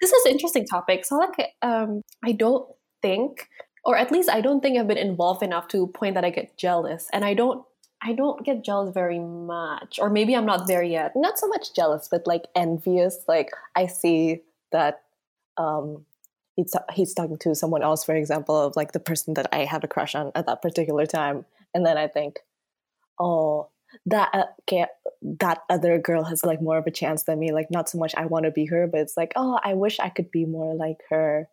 This 0.01 0.11
is 0.11 0.25
an 0.25 0.33
interesting 0.33 0.65
topic. 0.65 1.05
So, 1.05 1.15
like, 1.15 1.53
um, 1.61 2.01
I 2.23 2.33
don't 2.33 2.67
think, 3.01 3.47
or 3.89 3.97
at 3.97 4.11
least 4.11 4.29
I 4.29 4.39
don't 4.39 4.61
think 4.61 4.77
I've 4.77 4.87
been 4.87 4.99
involved 4.99 5.41
enough 5.41 5.67
to 5.69 5.87
point 5.87 6.13
that 6.13 6.23
I 6.23 6.29
get 6.29 6.55
jealous, 6.57 7.09
and 7.11 7.25
I 7.25 7.33
don't. 7.33 7.65
I 8.01 8.13
don't 8.13 8.45
get 8.45 8.63
jealous 8.63 8.93
very 8.93 9.19
much, 9.19 9.99
or 9.99 10.09
maybe 10.09 10.35
I'm 10.35 10.45
not 10.45 10.67
there 10.67 10.83
yet. 10.83 11.13
not 11.15 11.39
so 11.39 11.47
much 11.47 11.73
jealous 11.75 12.07
but 12.09 12.25
like 12.25 12.45
envious 12.55 13.25
like 13.27 13.49
i 13.75 13.87
see 13.87 14.41
that 14.71 15.01
um 15.57 16.05
he's, 16.55 16.73
he's 16.93 17.13
talking 17.13 17.37
to 17.39 17.55
someone 17.55 17.83
else 17.83 18.05
for 18.05 18.15
example 18.15 18.55
of 18.55 18.77
like 18.77 18.93
the 18.93 18.99
person 18.99 19.33
that 19.33 19.47
i 19.51 19.65
had 19.65 19.83
a 19.83 19.87
crush 19.87 20.15
on 20.15 20.31
at 20.35 20.45
that 20.45 20.61
particular 20.61 21.05
time 21.05 21.43
and 21.73 21.85
then 21.85 21.97
i 21.97 22.07
think 22.07 22.39
oh 23.19 23.67
that 24.05 24.29
uh, 24.33 24.45
okay, 24.61 24.85
that 25.41 25.57
other 25.69 25.97
girl 25.97 26.23
has 26.23 26.45
like 26.45 26.61
more 26.61 26.77
of 26.77 26.87
a 26.87 26.91
chance 27.01 27.23
than 27.23 27.39
me 27.39 27.51
like 27.51 27.69
not 27.69 27.89
so 27.89 27.97
much 27.97 28.13
i 28.15 28.25
want 28.25 28.45
to 28.45 28.51
be 28.51 28.65
her 28.65 28.87
but 28.87 29.01
it's 29.01 29.17
like 29.17 29.33
oh 29.35 29.59
i 29.63 29.73
wish 29.73 29.99
i 29.99 30.09
could 30.09 30.31
be 30.31 30.45
more 30.45 30.73
like 30.85 30.99
her 31.09 31.49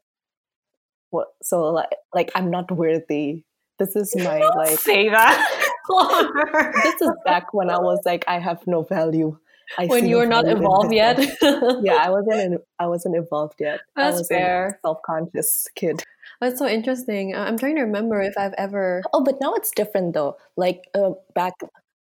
what 1.11 1.29
so 1.43 1.65
like 1.73 1.91
like 2.15 2.31
i'm 2.35 2.51
not 2.51 2.71
worthy 2.71 3.45
this 3.79 3.95
is 3.95 4.15
my 4.17 4.39
like 4.39 4.79
Say 4.79 5.09
that. 5.09 5.63
This 6.83 7.01
is 7.01 7.11
back 7.25 7.55
when 7.55 7.71
I 7.71 7.79
was 7.79 8.01
like, 8.05 8.25
I 8.27 8.41
have 8.41 8.67
no 8.67 8.83
value. 8.83 9.39
I 9.79 9.87
when 9.87 10.07
you 10.09 10.17
were 10.17 10.27
not 10.27 10.49
evolved 10.49 10.93
yet. 10.93 11.19
yeah, 11.41 11.95
I 11.95 12.11
wasn't. 12.11 12.41
In, 12.41 12.59
I 12.79 12.87
wasn't 12.87 13.17
evolved 13.17 13.61
yet. 13.61 13.81
I 13.95 14.05
That's 14.05 14.19
was 14.19 14.29
fair. 14.29 14.79
a 14.83 14.87
self-conscious 14.87 15.69
kid. 15.77 16.03
That's 16.41 16.59
so 16.59 16.67
interesting. 16.67 17.37
I'm 17.37 17.59
trying 17.59 17.77
to 17.77 17.83
remember 17.83 18.21
if 18.21 18.35
I've 18.37 18.55
ever. 18.55 19.03
Oh, 19.13 19.23
but 19.23 19.41
now 19.41 19.55
it's 19.55 19.71
different 19.71 20.15
though. 20.15 20.37
Like 20.57 20.89
uh, 20.95 21.13
back, 21.35 21.55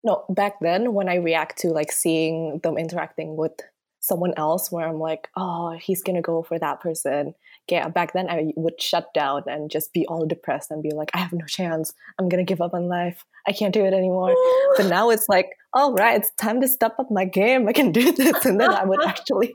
no, 0.02 0.24
back 0.30 0.54
then 0.60 0.94
when 0.94 1.08
I 1.08 1.16
react 1.16 1.58
to 1.60 1.68
like 1.68 1.92
seeing 1.92 2.60
them 2.62 2.78
interacting 2.78 3.36
with 3.36 3.52
someone 4.00 4.34
else, 4.36 4.72
where 4.72 4.86
I'm 4.86 4.98
like, 4.98 5.28
oh, 5.36 5.72
he's 5.72 6.02
gonna 6.02 6.22
go 6.22 6.42
for 6.42 6.58
that 6.58 6.80
person. 6.80 7.34
Yeah, 7.70 7.88
back 7.88 8.12
then 8.12 8.28
I 8.28 8.52
would 8.56 8.80
shut 8.80 9.12
down 9.14 9.44
and 9.46 9.70
just 9.70 9.92
be 9.92 10.04
all 10.06 10.26
depressed 10.26 10.70
and 10.70 10.82
be 10.82 10.90
like, 10.90 11.10
I 11.14 11.18
have 11.18 11.32
no 11.32 11.46
chance. 11.46 11.92
I'm 12.18 12.28
gonna 12.28 12.44
give 12.44 12.60
up 12.60 12.74
on 12.74 12.88
life. 12.88 13.24
I 13.46 13.52
can't 13.52 13.72
do 13.72 13.84
it 13.84 13.94
anymore. 13.94 14.34
But 14.76 14.86
now 14.86 15.10
it's 15.10 15.28
like, 15.28 15.50
all 15.72 15.94
right, 15.94 16.16
it's 16.20 16.30
time 16.36 16.60
to 16.60 16.68
step 16.68 16.94
up 16.98 17.10
my 17.10 17.24
game. 17.24 17.68
I 17.68 17.72
can 17.72 17.92
do 17.92 18.12
this, 18.12 18.44
and 18.44 18.60
then 18.60 18.70
I 18.70 18.84
would 18.84 19.02
actually, 19.06 19.54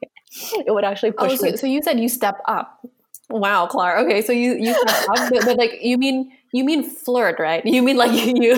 it 0.66 0.74
would 0.74 0.84
actually 0.86 1.14
Oh, 1.18 1.28
push 1.28 1.38
so, 1.40 1.46
me. 1.46 1.58
so 1.58 1.68
you 1.68 1.82
said 1.84 2.00
you 2.00 2.10
step 2.10 2.40
up. 2.48 2.82
Wow, 3.30 3.68
Clara. 3.68 4.02
Okay, 4.04 4.22
so 4.24 4.32
you 4.34 4.58
you 4.58 4.74
step 4.74 5.06
up, 5.14 5.30
but, 5.30 5.46
but 5.46 5.58
like 5.58 5.78
you 5.86 5.98
mean 6.02 6.32
you 6.52 6.64
mean 6.66 6.82
flirt, 6.82 7.38
right? 7.38 7.62
You 7.66 7.84
mean 7.84 7.98
like 7.98 8.10
you. 8.42 8.58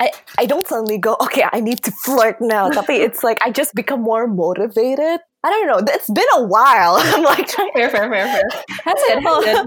I, 0.00 0.12
I 0.38 0.46
don't 0.46 0.66
suddenly 0.66 0.98
go, 0.98 1.16
okay, 1.20 1.44
I 1.52 1.60
need 1.60 1.82
to 1.82 1.90
flirt 2.06 2.38
now. 2.40 2.70
Tapi 2.70 2.94
it's 2.94 3.24
like 3.24 3.38
I 3.42 3.50
just 3.50 3.74
become 3.74 4.00
more 4.02 4.26
motivated. 4.30 5.18
I 5.44 5.50
don't 5.50 5.66
know. 5.66 5.92
It's 5.92 6.10
been 6.10 6.24
a 6.36 6.44
while. 6.44 6.96
I'm 6.98 7.22
like 7.22 7.46
trying 7.48 7.72
fair, 7.74 7.90
fair, 7.90 8.10
fair, 8.10 8.26
fair. 8.26 8.42
Has 8.84 8.94
it? 8.96 9.22
Has 9.22 9.66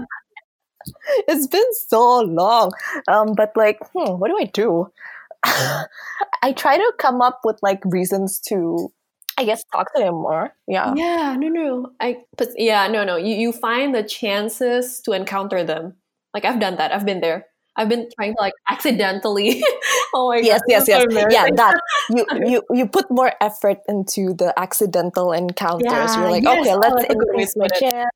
it's 1.28 1.46
been 1.46 1.74
so 1.74 2.20
long. 2.20 2.72
Um, 3.06 3.34
but 3.34 3.52
like, 3.56 3.78
hmm, 3.92 4.18
what 4.18 4.28
do 4.28 4.36
I 4.38 4.44
do? 4.44 4.90
I 5.44 6.52
try 6.56 6.76
to 6.76 6.92
come 6.98 7.22
up 7.22 7.40
with 7.44 7.58
like 7.62 7.80
reasons 7.84 8.40
to, 8.48 8.92
I 9.38 9.44
guess, 9.44 9.64
talk 9.72 9.94
to 9.94 10.02
him 10.02 10.14
more. 10.14 10.52
Yeah. 10.66 10.94
Yeah, 10.96 11.36
no, 11.38 11.48
no. 11.48 11.90
I, 12.00 12.18
but 12.36 12.48
yeah, 12.56 12.88
no, 12.88 13.04
no. 13.04 13.16
You, 13.16 13.36
you 13.36 13.52
find 13.52 13.94
the 13.94 14.02
chances 14.02 15.00
to 15.02 15.12
encounter 15.12 15.62
them. 15.62 15.94
Like 16.34 16.44
I've 16.44 16.60
done 16.60 16.76
that. 16.76 16.92
I've 16.92 17.06
been 17.06 17.20
there. 17.20 17.46
I've 17.78 17.88
been 17.88 18.10
trying 18.18 18.34
to 18.34 18.40
like 18.42 18.52
accidentally. 18.68 19.62
oh 20.14 20.34
my 20.34 20.42
Yes, 20.42 20.60
god. 20.66 20.68
yes, 20.68 20.80
so 20.86 20.98
yes. 20.98 21.26
Yeah, 21.30 21.46
that 21.54 21.78
you 22.10 22.26
you 22.50 22.58
you 22.74 22.84
put 22.90 23.06
more 23.10 23.30
effort 23.40 23.78
into 23.86 24.34
the 24.34 24.50
accidental 24.58 25.30
encounters. 25.32 25.86
Yeah, 25.86 26.10
You're 26.18 26.30
like, 26.34 26.42
yes. 26.42 26.58
okay, 26.60 26.74
Oh, 26.74 26.82
let's 26.82 26.94
that's 26.98 27.14
a 27.14 27.14
good 27.14 27.30
way 27.30 27.46
increase 27.46 27.54
my 27.56 27.70
chance. 27.70 28.10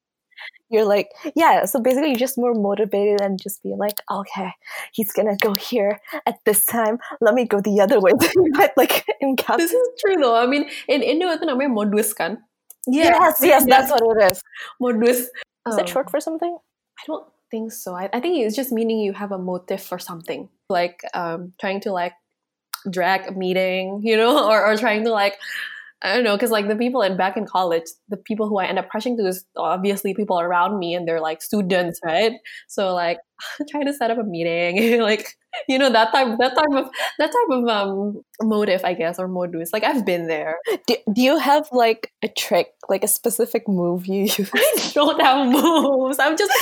You're 0.73 0.89
like, 0.89 1.13
yeah. 1.37 1.69
So 1.69 1.79
basically, 1.79 2.11
you're 2.17 2.19
just 2.19 2.41
more 2.41 2.55
motivated 2.57 3.21
and 3.21 3.39
just 3.39 3.63
be 3.63 3.77
like, 3.77 4.01
okay, 4.11 4.51
he's 4.97 5.13
gonna 5.13 5.37
go 5.39 5.55
here 5.55 6.01
at 6.27 6.41
this 6.49 6.65
time. 6.65 6.99
Let 7.21 7.35
me 7.39 7.45
go 7.47 7.61
the 7.61 7.79
other 7.81 8.01
way. 8.01 8.11
like 8.77 9.05
encounter. 9.21 9.63
This 9.63 9.71
is 9.73 9.89
true 10.01 10.17
though. 10.19 10.35
I 10.35 10.47
mean, 10.49 10.67
in 10.89 11.05
Indo 11.05 11.29
itu 11.31 11.45
namanya 11.47 11.71
modus 11.71 12.11
kan? 12.17 12.41
Yes, 12.89 13.39
yes, 13.45 13.63
that's 13.69 13.93
what 13.95 14.03
it 14.19 14.33
is. 14.35 14.41
modus. 14.81 15.31
Is 15.69 15.77
Um, 15.77 15.79
it 15.79 15.87
short 15.87 16.11
for 16.11 16.19
something? 16.19 16.51
I 16.51 17.03
don't 17.07 17.23
think 17.53 17.71
so. 17.71 17.95
I, 17.95 18.09
I 18.13 18.19
think 18.19 18.45
it's 18.45 18.57
just 18.57 18.73
meaning 18.73 18.99
you 18.99 19.13
have 19.13 19.31
a 19.31 19.39
motive 19.39 19.81
for 19.81 19.99
something, 20.01 20.49
like 20.69 21.03
um, 21.15 21.53
trying 21.61 21.81
to 21.83 21.93
like 21.93 22.15
drag 22.91 23.29
a 23.29 23.33
meeting, 23.33 24.01
you 24.03 24.17
know, 24.17 24.49
or, 24.51 24.67
or 24.67 24.77
trying 24.77 25.05
to 25.05 25.13
like 25.13 25.39
I 26.03 26.15
don't 26.15 26.25
know, 26.25 26.37
because 26.37 26.51
like 26.51 26.67
the 26.69 26.75
people 26.77 27.01
in 27.03 27.17
back 27.17 27.37
in 27.37 27.47
college, 27.47 27.85
the 28.09 28.17
people 28.17 28.49
who 28.49 28.59
I 28.59 28.67
end 28.67 28.79
up 28.79 28.89
crushing 28.89 29.17
to 29.19 29.27
is 29.27 29.45
obviously 29.57 30.15
people 30.15 30.41
around 30.41 30.79
me, 30.79 30.95
and 30.95 31.07
they're 31.07 31.21
like 31.21 31.41
students, 31.41 32.01
right? 32.05 32.33
So 32.69 32.93
like 32.93 33.19
trying 33.71 33.87
to 33.87 33.93
set 33.93 34.11
up 34.11 34.19
a 34.19 34.25
meeting, 34.25 35.01
like 35.01 35.37
you 35.69 35.79
know 35.79 35.91
that 35.91 36.13
type 36.13 36.37
that 36.39 36.57
type 36.57 36.85
of 36.85 36.91
that 37.19 37.27
type 37.27 37.51
of 37.51 37.69
um 37.69 38.23
motive, 38.43 38.85
I 38.85 38.95
guess, 38.95 39.19
or 39.19 39.29
modus. 39.29 39.71
Like 39.73 39.85
I've 39.85 40.05
been 40.05 40.27
there. 40.27 40.57
Do, 40.89 40.97
do 41.13 41.23
you 41.23 41.39
have 41.39 41.69
like 41.71 42.11
a 42.23 42.29
trick, 42.29 42.69
like 42.89 43.05
a 43.05 43.09
specific 43.09 43.69
move 43.69 44.07
you 44.07 44.23
use? 44.37 44.51
I 44.53 44.91
don't 44.95 45.21
have 45.21 45.47
moves. 45.47 46.19
I'm 46.19 46.37
just 46.37 46.53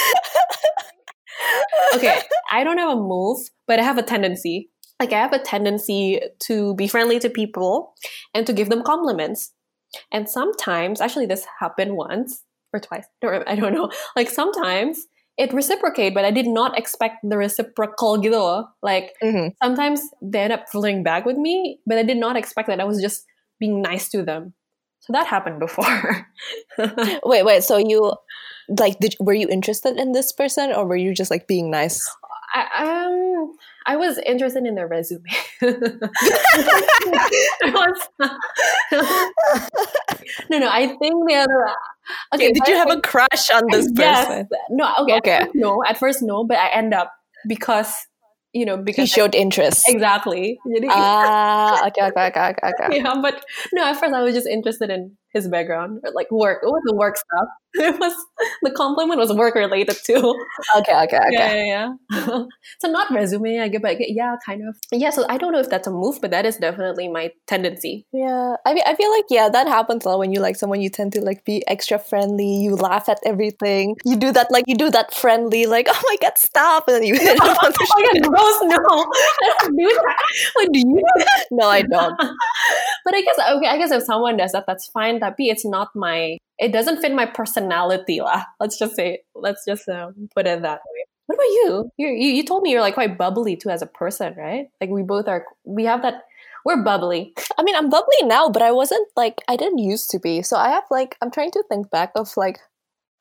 okay, 1.95 2.21
I 2.53 2.65
don't 2.65 2.79
have 2.79 2.91
a 2.91 3.01
move, 3.01 3.39
but 3.67 3.79
I 3.79 3.83
have 3.83 3.99
a 3.99 4.03
tendency. 4.03 4.69
Like 5.01 5.13
I 5.13 5.19
have 5.19 5.33
a 5.33 5.39
tendency 5.41 6.21
to 6.41 6.75
be 6.77 6.87
friendly 6.87 7.19
to 7.21 7.31
people 7.31 7.95
and 8.35 8.47
to 8.47 8.53
give 8.53 8.69
them 8.69 8.83
compliments. 8.85 9.53
And 10.13 10.29
sometimes, 10.29 11.01
actually, 11.01 11.27
this 11.27 11.47
happened 11.59 11.97
once 11.97 12.45
or 12.73 12.81
twice. 12.81 13.07
Don't 13.23 13.47
I 13.49 13.57
don't 13.57 13.75
know. 13.75 13.91
Like 14.15 14.31
sometimes 14.31 15.07
it 15.39 15.53
reciprocate, 15.55 16.13
but 16.15 16.25
I 16.25 16.31
did 16.31 16.47
not 16.47 16.77
expect 16.79 17.25
the 17.25 17.39
reciprocal 17.39 18.19
gitu 18.21 18.37
loh. 18.37 18.69
Like 18.83 19.17
Mhm. 19.25 19.57
sometimes 19.63 20.05
they 20.21 20.41
end 20.47 20.53
up 20.53 20.69
flirting 20.69 21.03
back 21.03 21.25
with 21.25 21.39
me, 21.39 21.81
but 21.87 21.97
I 21.99 22.05
did 22.05 22.19
not 22.19 22.37
expect 22.37 22.69
that. 22.69 22.79
I 22.81 22.85
was 22.85 23.01
just 23.01 23.25
being 23.59 23.81
nice 23.81 24.09
to 24.13 24.23
them. 24.23 24.53
So 25.01 25.13
that 25.17 25.27
happened 25.27 25.59
before. 25.61 26.29
Wait, 27.25 27.45
wait. 27.45 27.65
So 27.65 27.79
you 27.79 28.13
like 28.69 28.99
did 29.01 29.17
were 29.19 29.33
you 29.35 29.49
interested 29.49 29.97
in 29.99 30.13
this 30.13 30.31
person 30.33 30.73
or 30.73 30.87
were 30.87 30.97
you 31.01 31.15
just 31.15 31.31
like 31.31 31.47
being 31.49 31.71
nice? 31.71 32.05
I, 32.55 32.67
um, 32.85 33.55
I 33.91 33.97
was 33.97 34.19
interested 34.19 34.65
in 34.67 34.77
their 34.77 34.87
resume. 34.87 35.25
No, 40.49 40.59
no. 40.59 40.69
I 40.69 40.87
think 41.01 41.29
the 41.29 41.35
other. 41.35 41.67
Okay, 42.35 42.53
did 42.53 42.63
you 42.69 42.77
have 42.77 42.91
a 42.91 43.01
crush 43.01 43.51
on 43.53 43.65
this 43.71 43.89
yes. 43.97 44.27
person? 44.27 44.49
No. 44.71 44.95
Okay. 45.01 45.17
Okay. 45.17 45.31
At 45.33 45.51
no. 45.55 45.83
At 45.89 45.99
first, 45.99 46.23
no. 46.23 46.45
But 46.45 46.59
I 46.59 46.69
end 46.69 46.95
up 46.95 47.13
because 47.49 47.93
you 48.53 48.65
know 48.65 48.77
because 48.77 49.09
He 49.11 49.15
showed 49.21 49.35
interest. 49.35 49.89
exactly. 49.89 50.61
Ah, 50.89 51.89
okay, 51.89 52.03
okay, 52.07 52.27
okay, 52.29 52.41
okay, 52.51 52.71
okay. 52.71 52.97
yeah, 52.97 53.15
but 53.21 53.45
no. 53.73 53.85
At 53.85 53.99
first, 53.99 54.15
I 54.15 54.23
was 54.23 54.35
just 54.35 54.47
interested 54.47 54.91
in 54.91 55.17
his 55.33 55.49
background, 55.49 56.01
or 56.05 56.13
like 56.13 56.31
work. 56.31 56.61
It 56.63 56.67
was 56.67 56.83
the 56.87 56.95
work 56.95 57.17
stuff. 57.17 57.49
It 57.73 58.01
was 58.01 58.15
the 58.63 58.73
compliment 58.73 59.21
was 59.21 59.33
work 59.33 59.55
related 59.55 59.97
too. 60.05 60.35
Okay, 60.77 60.93
okay, 61.05 61.17
okay. 61.17 61.29
Yeah, 61.31 61.55
yeah, 61.55 61.89
yeah. 62.11 62.43
so 62.81 62.91
not 62.91 63.13
resume, 63.13 63.61
I 63.61 63.69
get, 63.69 63.81
but 63.81 63.97
yeah, 64.01 64.35
kind 64.45 64.63
of. 64.69 64.75
Yeah, 64.91 65.11
so 65.11 65.25
I 65.29 65.39
don't 65.39 65.53
know 65.53 65.61
if 65.61 65.71
that's 65.71 65.87
a 65.87 65.93
move, 65.93 66.19
but 66.21 66.33
that 66.33 66.47
is 66.47 66.57
definitely 66.57 67.07
my 67.07 67.31
tendency. 67.47 68.07
Yeah, 68.13 68.57
I 68.67 68.75
mean, 68.75 68.83
I 68.87 68.97
feel 68.97 69.11
like 69.13 69.27
yeah, 69.31 69.49
that 69.49 69.69
happens 69.69 70.05
a 70.05 70.09
lot 70.09 70.19
when 70.19 70.33
you 70.33 70.41
like 70.41 70.57
someone. 70.57 70.81
You 70.81 70.91
tend 70.91 71.13
to 71.13 71.21
like 71.21 71.45
be 71.45 71.63
extra 71.69 72.01
friendly. 72.01 72.57
You 72.59 72.75
laugh 72.75 73.09
at 73.09 73.21
everything. 73.25 73.95
You 74.05 74.17
do 74.17 74.33
that 74.33 74.51
like 74.51 74.65
you 74.67 74.75
do 74.75 74.91
that 74.91 75.15
friendly 75.15 75.67
like 75.67 75.87
oh 75.89 76.03
my 76.11 76.17
god 76.21 76.39
stop 76.39 76.89
and 76.89 76.97
then 76.97 77.03
you 77.05 77.15
hit 77.15 77.39
him 77.39 77.55
on 77.55 77.71
the 77.71 77.87
oh 77.87 78.01
yeah, 78.03 78.21
gross! 78.27 78.59
No, 78.67 79.07
I 79.43 79.55
don't 79.61 79.77
do 79.77 79.87
that. 79.87 80.17
Like, 80.57 80.73
do 80.73 80.79
you? 80.81 81.03
No, 81.53 81.69
I 81.69 81.83
don't. 81.83 82.17
but 83.05 83.15
I 83.15 83.23
guess 83.23 83.39
okay. 83.39 83.69
I 83.69 83.79
guess 83.79 83.93
if 83.93 84.03
someone 84.03 84.37
does 84.37 84.51
that, 84.53 84.65
that's 84.67 84.89
fine. 84.89 85.20
Tapi 85.21 85.49
it's 85.49 85.65
not 85.65 85.89
my. 85.95 86.39
It 86.59 86.73
doesn't 86.73 87.01
fit 87.01 87.15
my 87.15 87.27
personality 87.27 88.21
lah. 88.21 88.45
Let's 88.59 88.79
just 88.79 88.97
say. 88.97 89.21
Let's 89.35 89.65
just 89.65 89.89
um, 89.89 90.29
put 90.35 90.47
it 90.47 90.63
that 90.63 90.81
way. 90.81 91.05
What 91.27 91.37
about 91.37 91.55
you? 91.63 91.91
You, 91.97 92.09
you? 92.09 92.29
you 92.35 92.43
told 92.43 92.63
me 92.63 92.71
you're 92.73 92.81
like 92.81 92.95
quite 92.95 93.17
bubbly 93.17 93.57
too 93.57 93.71
as 93.71 93.83
a 93.83 93.87
person, 93.87 94.35
right? 94.37 94.67
Like 94.81 94.91
we 94.91 95.03
both 95.03 95.29
are. 95.29 95.47
We 95.65 95.85
have 95.85 96.03
that. 96.03 96.25
We're 96.65 96.83
bubbly. 96.83 97.33
I 97.59 97.63
mean, 97.63 97.77
I'm 97.77 97.89
bubbly 97.89 98.23
now, 98.25 98.49
but 98.49 98.63
I 98.63 98.73
wasn't 98.73 99.09
like 99.17 99.41
I 99.49 99.57
didn't 99.57 99.79
used 99.79 100.11
to 100.11 100.19
be. 100.19 100.43
So 100.43 100.57
I 100.57 100.71
have 100.71 100.85
like 100.91 101.17
I'm 101.23 101.31
trying 101.31 101.53
to 101.53 101.65
think 101.69 101.91
back 101.91 102.13
of 102.17 102.37
like 102.37 102.59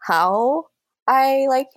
how 0.01 0.65
I 1.07 1.45
like 1.47 1.69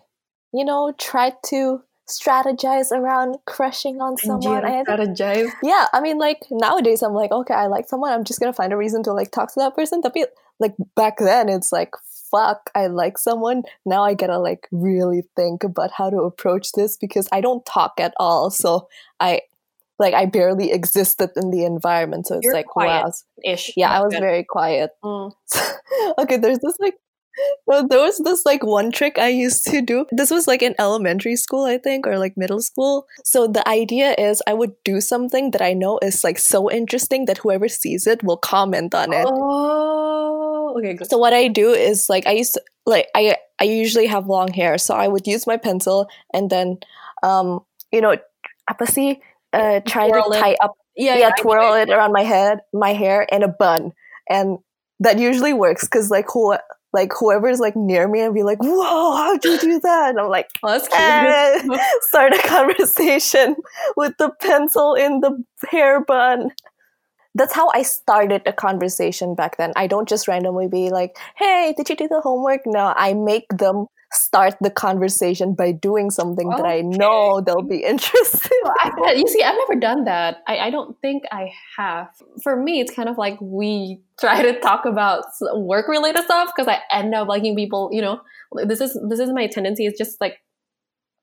you 0.52 0.64
know 0.64 0.94
tried 0.98 1.34
to 1.52 1.82
strategize 2.08 2.90
around 2.90 3.36
crushing 3.46 4.00
on 4.00 4.16
someone. 4.16 4.64
I, 4.64 4.82
strategize. 4.84 5.50
yeah, 5.62 5.86
I 5.92 6.00
mean, 6.00 6.18
like 6.18 6.40
nowadays, 6.50 7.02
I'm 7.02 7.14
like, 7.14 7.30
okay, 7.30 7.54
I 7.54 7.66
like 7.66 7.88
someone. 7.88 8.12
I'm 8.12 8.24
just 8.24 8.40
gonna 8.40 8.52
find 8.52 8.72
a 8.72 8.76
reason 8.76 9.02
to 9.04 9.12
like 9.12 9.30
talk 9.30 9.52
to 9.54 9.60
that 9.60 9.74
person. 9.74 10.02
Tapi 10.02 10.24
like 10.58 10.74
back 10.96 11.18
then, 11.18 11.48
it's 11.48 11.72
like, 11.72 11.90
fuck, 12.30 12.70
I 12.74 12.88
like 12.88 13.18
someone. 13.18 13.62
Now 13.86 14.02
I 14.04 14.14
gotta 14.14 14.38
like 14.38 14.68
really 14.72 15.22
think 15.36 15.64
about 15.64 15.90
how 15.92 16.10
to 16.10 16.18
approach 16.18 16.72
this 16.72 16.96
because 16.96 17.28
I 17.32 17.40
don't 17.40 17.64
talk 17.64 17.94
at 17.98 18.14
all. 18.18 18.50
So 18.50 18.88
I 19.20 19.42
like 19.98 20.14
I 20.14 20.26
barely 20.26 20.72
existed 20.72 21.30
in 21.36 21.50
the 21.50 21.64
environment. 21.64 22.26
So 22.26 22.36
it's 22.36 22.44
You're 22.44 22.54
like, 22.54 22.74
wow, 22.74 23.12
Ish. 23.44 23.72
yeah, 23.76 23.90
I 23.90 24.02
was 24.02 24.12
Good. 24.12 24.20
very 24.20 24.44
quiet. 24.44 24.90
Mm. 25.04 25.32
okay, 26.18 26.36
there's 26.36 26.58
this 26.58 26.76
like 26.80 26.96
well, 27.66 27.86
there 27.86 28.00
was 28.00 28.18
this 28.18 28.44
like 28.44 28.64
one 28.64 28.90
trick 28.90 29.18
I 29.18 29.28
used 29.28 29.66
to 29.66 29.80
do. 29.82 30.06
This 30.10 30.30
was 30.30 30.46
like 30.46 30.62
in 30.62 30.74
elementary 30.78 31.36
school, 31.36 31.64
I 31.64 31.78
think, 31.78 32.06
or 32.06 32.18
like 32.18 32.36
middle 32.36 32.60
school. 32.60 33.06
So 33.24 33.46
the 33.46 33.66
idea 33.68 34.14
is 34.18 34.42
I 34.46 34.54
would 34.54 34.72
do 34.84 35.00
something 35.00 35.50
that 35.52 35.62
I 35.62 35.72
know 35.72 35.98
is 36.02 36.24
like 36.24 36.38
so 36.38 36.70
interesting 36.70 37.26
that 37.26 37.38
whoever 37.38 37.68
sees 37.68 38.06
it 38.06 38.22
will 38.22 38.36
comment 38.36 38.94
on 38.94 39.12
it. 39.12 39.26
Oh, 39.28 40.74
okay, 40.78 40.94
good. 40.94 41.08
So 41.08 41.18
what 41.18 41.32
I 41.32 41.48
do 41.48 41.70
is 41.70 42.08
like 42.08 42.26
I 42.26 42.32
used 42.32 42.54
to 42.54 42.62
like 42.86 43.08
I 43.14 43.36
I 43.60 43.64
usually 43.64 44.06
have 44.06 44.26
long 44.26 44.52
hair, 44.52 44.78
so 44.78 44.94
I 44.94 45.08
would 45.08 45.26
use 45.26 45.46
my 45.46 45.56
pencil 45.56 46.08
and 46.32 46.50
then 46.50 46.78
um 47.22 47.60
you 47.92 48.00
know 48.00 48.16
apa 48.68 48.86
sih 48.86 49.20
uh 49.52 49.80
try 49.86 50.08
to 50.08 50.12
Twirl 50.12 50.32
it. 50.32 50.40
tie 50.40 50.56
up 50.62 50.76
yeah, 50.96 51.16
yeah, 51.16 51.30
I 51.36 51.40
twirl 51.40 51.74
it 51.74 51.88
around 51.88 52.12
my 52.12 52.22
head, 52.22 52.60
my 52.72 52.92
hair 52.92 53.22
in 53.32 53.42
a 53.42 53.48
bun, 53.48 53.92
and 54.28 54.58
that 55.00 55.18
usually 55.18 55.52
works 55.52 55.84
because 55.84 56.10
like 56.10 56.26
who 56.32 56.54
like 56.92 57.12
whoever's 57.18 57.58
like 57.60 57.74
near 57.76 58.06
me 58.08 58.20
and 58.20 58.34
be 58.34 58.42
like, 58.42 58.58
"Whoa, 58.62 59.16
how'd 59.16 59.44
you 59.44 59.58
do 59.58 59.80
that?" 59.80 60.10
And 60.10 60.20
I'm 60.20 60.28
like, 60.28 60.50
cute. 60.88 60.92
eh, 61.00 61.62
start 62.02 62.34
a 62.34 62.38
conversation 62.46 63.56
with 63.96 64.16
the 64.18 64.30
pencil 64.40 64.94
in 64.94 65.20
the 65.20 65.42
hair 65.70 66.04
bun. 66.04 66.50
That's 67.34 67.54
how 67.54 67.70
I 67.72 67.82
started 67.82 68.42
a 68.46 68.52
conversation 68.52 69.34
back 69.34 69.56
then. 69.56 69.72
I 69.76 69.86
don't 69.86 70.08
just 70.08 70.28
randomly 70.28 70.68
be 70.68 70.90
like, 70.90 71.16
"Hey, 71.36 71.74
did 71.76 71.88
you 71.88 71.96
do 71.96 72.08
the 72.08 72.20
homework?" 72.20 72.62
No, 72.66 72.92
I 72.96 73.14
make 73.14 73.48
them 73.48 73.86
start 74.12 74.54
the 74.60 74.70
conversation 74.70 75.54
by 75.54 75.72
doing 75.72 76.10
something 76.10 76.48
that 76.50 76.64
I 76.64 76.82
know 76.82 77.40
they'll 77.40 77.62
be 77.62 77.82
interested. 77.84 78.50
Well, 78.62 78.74
I, 78.80 79.12
you 79.16 79.26
see, 79.26 79.42
I've 79.42 79.56
never 79.56 79.80
done 79.80 80.04
that. 80.04 80.42
I, 80.46 80.58
I 80.58 80.70
don't 80.70 81.00
think 81.00 81.24
I 81.32 81.50
have. 81.76 82.08
For 82.42 82.56
me, 82.56 82.80
it's 82.80 82.92
kind 82.94 83.08
of 83.08 83.16
like 83.18 83.38
we 83.40 84.00
try 84.20 84.42
to 84.42 84.60
talk 84.60 84.84
about 84.84 85.24
work 85.54 85.88
related 85.88 86.24
stuff 86.24 86.52
because 86.54 86.68
I 86.68 86.80
end 86.94 87.14
up 87.14 87.28
liking 87.28 87.56
people. 87.56 87.88
You 87.92 88.02
know, 88.02 88.20
this 88.64 88.80
is 88.80 88.98
this 89.08 89.20
is 89.20 89.30
my 89.32 89.46
tendency. 89.46 89.86
It's 89.86 89.98
just 89.98 90.20
like 90.20 90.38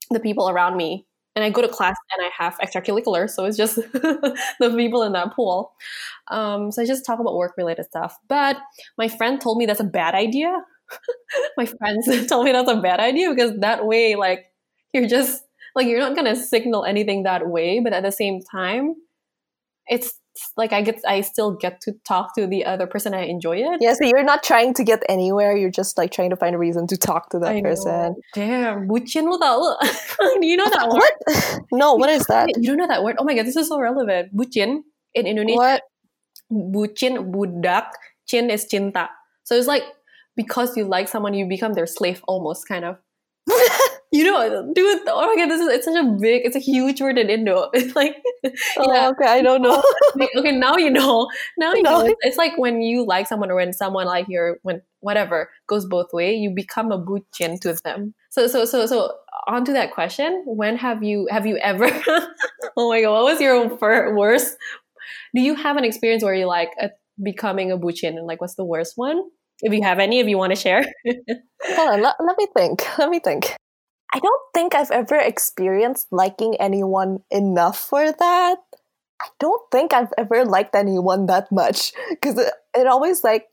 the 0.09 0.19
people 0.19 0.49
around 0.49 0.75
me, 0.75 1.05
and 1.39 1.45
I 1.45 1.49
go 1.49 1.61
to 1.61 1.69
class 1.69 1.95
and 2.17 2.25
I 2.25 2.43
have 2.43 2.57
extracurriculars, 2.59 3.29
so 3.31 3.45
it's 3.45 3.57
just 3.57 3.75
the 3.93 4.73
people 4.75 5.03
in 5.03 5.13
that 5.13 5.33
pool. 5.33 5.71
Um, 6.27 6.71
so 6.71 6.81
I 6.81 6.85
just 6.85 7.05
talk 7.05 7.19
about 7.19 7.35
work 7.35 7.53
related 7.57 7.85
stuff. 7.85 8.17
But 8.27 8.57
my 8.97 9.07
friend 9.07 9.39
told 9.39 9.57
me 9.57 9.65
that's 9.65 9.79
a 9.79 9.85
bad 9.85 10.15
idea. 10.15 10.61
my 11.57 11.65
friends 11.65 12.07
told 12.27 12.45
me 12.45 12.51
that's 12.51 12.69
a 12.69 12.81
bad 12.81 12.99
idea 12.99 13.29
because 13.29 13.53
that 13.59 13.85
way, 13.85 14.15
like, 14.15 14.45
you're 14.93 15.07
just 15.07 15.43
like 15.75 15.87
you're 15.87 15.99
not 15.99 16.15
gonna 16.15 16.35
signal 16.35 16.83
anything 16.85 17.23
that 17.23 17.47
way, 17.47 17.79
but 17.79 17.93
at 17.93 18.03
the 18.03 18.11
same 18.11 18.41
time, 18.41 18.95
it's 19.87 20.18
like 20.57 20.73
I 20.73 20.81
get 20.81 20.99
I 21.07 21.21
still 21.21 21.51
get 21.55 21.81
to 21.81 21.93
talk 22.07 22.35
to 22.35 22.47
the 22.47 22.65
other 22.65 22.87
person. 22.87 23.13
I 23.13 23.25
enjoy 23.25 23.57
it. 23.57 23.77
Yeah, 23.81 23.93
so 23.93 24.05
you're 24.07 24.23
not 24.23 24.43
trying 24.43 24.73
to 24.75 24.83
get 24.83 25.03
anywhere. 25.09 25.55
You're 25.55 25.71
just 25.71 25.97
like 25.97 26.11
trying 26.11 26.29
to 26.31 26.35
find 26.35 26.55
a 26.55 26.57
reason 26.57 26.87
to 26.87 26.97
talk 26.97 27.29
to 27.31 27.39
that 27.39 27.51
I 27.51 27.59
know. 27.59 27.69
person. 27.69 28.15
Damn, 28.33 28.87
bucin 28.87 29.25
lo. 29.29 29.75
Do 30.41 30.47
you 30.47 30.57
know 30.57 30.69
that 30.69 30.87
word? 30.89 31.01
What? 31.25 31.59
no, 31.71 31.95
what 31.95 32.09
is 32.09 32.25
that? 32.27 32.49
You 32.57 32.67
don't 32.67 32.77
know 32.77 32.87
that 32.87 33.03
word? 33.03 33.15
Oh 33.19 33.23
my 33.23 33.35
god, 33.35 33.45
this 33.45 33.55
is 33.55 33.67
so 33.67 33.79
relevant. 33.79 34.35
Bucin 34.35 34.83
in 35.13 35.25
Indonesia, 35.27 35.57
What? 35.57 35.81
bucin 36.51 37.31
budak, 37.31 37.91
cin 38.25 38.49
is 38.49 38.65
cinta. 38.65 39.07
So 39.43 39.55
it's 39.55 39.67
like 39.67 39.83
because 40.35 40.77
you 40.77 40.85
like 40.85 41.07
someone, 41.07 41.33
you 41.33 41.47
become 41.47 41.73
their 41.73 41.87
slave 41.87 42.21
almost, 42.27 42.67
kind 42.67 42.85
of. 42.85 42.97
You 44.19 44.25
know, 44.25 44.73
dude. 44.75 45.01
Oh 45.07 45.27
my 45.27 45.35
god, 45.41 45.49
this 45.49 45.61
is 45.61 45.67
it's 45.69 45.85
such 45.85 45.95
a 45.95 46.03
big, 46.19 46.41
it's 46.43 46.55
a 46.55 46.59
huge 46.59 46.99
word 46.99 47.17
in 47.17 47.29
Indo. 47.29 47.69
It's 47.73 47.95
like, 47.95 48.15
Oh, 48.77 48.93
yeah. 48.93 49.07
okay, 49.09 49.25
I 49.27 49.41
don't 49.41 49.61
know. 49.61 49.81
okay, 50.37 50.51
now 50.51 50.75
you 50.75 50.89
know. 50.89 51.29
Now 51.57 51.73
you 51.73 51.83
No. 51.83 51.91
know. 51.91 52.05
It's, 52.05 52.15
it's 52.21 52.37
like 52.37 52.57
when 52.57 52.81
you 52.81 53.05
like 53.05 53.27
someone 53.27 53.49
or 53.49 53.55
when 53.55 53.71
someone 53.71 54.07
like 54.07 54.27
your 54.27 54.57
when 54.63 54.81
whatever 54.99 55.49
goes 55.67 55.85
both 55.85 56.11
way, 56.11 56.33
you 56.33 56.49
become 56.49 56.91
a 56.91 56.99
bucin 56.99 57.61
to 57.61 57.73
them. 57.85 58.13
So 58.29 58.47
so 58.47 58.65
so 58.65 58.85
so 58.87 59.13
on 59.47 59.63
to 59.65 59.73
that 59.73 59.93
question. 59.93 60.43
When 60.45 60.75
have 60.77 61.01
you 61.03 61.27
have 61.31 61.45
you 61.45 61.57
ever? 61.57 61.87
oh 62.77 62.89
my 62.89 63.01
god, 63.01 63.13
what 63.13 63.23
was 63.31 63.39
your 63.39 63.67
worst? 64.15 64.57
Do 65.35 65.41
you 65.41 65.55
have 65.55 65.77
an 65.77 65.85
experience 65.85 66.23
where 66.23 66.33
you 66.35 66.45
like 66.47 66.71
uh, 66.81 66.89
becoming 67.23 67.71
a 67.71 67.77
bucin 67.77 68.17
and 68.17 68.25
like 68.27 68.41
what's 68.41 68.55
the 68.55 68.65
worst 68.65 68.93
one? 68.97 69.21
If 69.61 69.73
you 69.73 69.83
have 69.83 69.99
any, 69.99 70.19
if 70.19 70.27
you 70.27 70.37
want 70.37 70.51
to 70.51 70.55
share. 70.55 70.83
Hold 71.75 71.89
on, 71.95 72.01
let, 72.01 72.15
let 72.25 72.37
me 72.37 72.47
think. 72.55 72.83
Let 72.97 73.09
me 73.09 73.19
think. 73.19 73.55
I 74.13 74.19
don't 74.19 74.41
think 74.53 74.73
I've 74.73 74.91
ever 74.91 75.17
experienced 75.17 76.07
liking 76.11 76.55
anyone 76.59 77.19
enough 77.29 77.77
for 77.77 78.11
that. 78.11 78.57
I 79.21 79.27
don't 79.39 79.61
think 79.71 79.93
I've 79.93 80.13
ever 80.17 80.45
liked 80.45 80.75
anyone 80.75 81.27
that 81.27 81.51
much 81.51 81.91
because 82.09 82.37
it, 82.37 82.53
it 82.75 82.87
always 82.87 83.23
like 83.23 83.47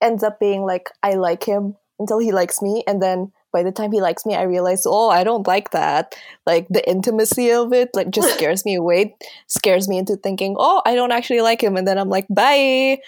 ends 0.00 0.22
up 0.22 0.38
being 0.40 0.62
like 0.62 0.90
I 1.02 1.14
like 1.14 1.44
him 1.44 1.76
until 1.98 2.18
he 2.18 2.32
likes 2.32 2.62
me, 2.62 2.84
and 2.86 3.02
then 3.02 3.32
by 3.52 3.62
the 3.62 3.72
time 3.72 3.92
he 3.92 4.00
likes 4.00 4.24
me, 4.24 4.36
I 4.36 4.42
realize 4.42 4.84
oh 4.86 5.10
I 5.10 5.24
don't 5.24 5.46
like 5.46 5.72
that. 5.72 6.14
Like 6.46 6.68
the 6.68 6.88
intimacy 6.88 7.50
of 7.50 7.72
it, 7.72 7.90
like 7.92 8.10
just 8.10 8.34
scares 8.34 8.64
me 8.64 8.76
away, 8.76 9.16
scares 9.48 9.88
me 9.88 9.98
into 9.98 10.16
thinking 10.16 10.56
oh 10.58 10.80
I 10.86 10.94
don't 10.94 11.12
actually 11.12 11.42
like 11.42 11.62
him, 11.62 11.76
and 11.76 11.86
then 11.86 11.98
I'm 11.98 12.08
like 12.08 12.26
bye. 12.30 12.98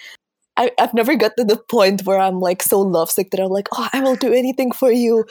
I, 0.57 0.69
I've 0.77 0.93
never 0.93 1.15
got 1.15 1.37
to 1.37 1.45
the 1.45 1.55
point 1.57 2.05
where 2.05 2.19
I'm 2.19 2.41
like 2.41 2.61
so 2.61 2.81
lovesick 2.81 3.31
that 3.31 3.39
I'm 3.39 3.51
like, 3.51 3.69
oh, 3.73 3.87
I 3.93 4.01
will 4.01 4.17
do 4.17 4.33
anything 4.33 4.73
for 4.73 4.91
you. 4.91 5.25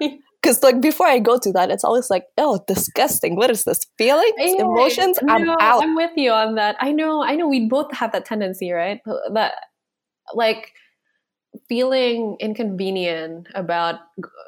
Because 0.42 0.62
like 0.62 0.80
before 0.80 1.06
I 1.06 1.18
go 1.18 1.38
to 1.38 1.52
that, 1.52 1.70
it's 1.70 1.84
always 1.84 2.08
like, 2.08 2.24
oh, 2.38 2.64
disgusting. 2.66 3.36
What 3.36 3.50
is 3.50 3.64
this? 3.64 3.80
Feelings, 3.98 4.32
Yeah, 4.38 4.62
emotions? 4.62 5.18
I'm 5.28 5.48
out. 5.60 5.82
I'm 5.82 5.94
with 5.94 6.12
you 6.16 6.30
on 6.30 6.54
that. 6.54 6.76
I 6.80 6.92
know, 6.92 7.22
I 7.22 7.36
know. 7.36 7.46
We 7.46 7.68
both 7.68 7.92
have 7.94 8.12
that 8.12 8.24
tendency, 8.24 8.70
right? 8.70 9.00
That 9.32 9.52
like 10.34 10.72
feeling 11.68 12.36
inconvenient 12.40 13.48
about 13.54 13.96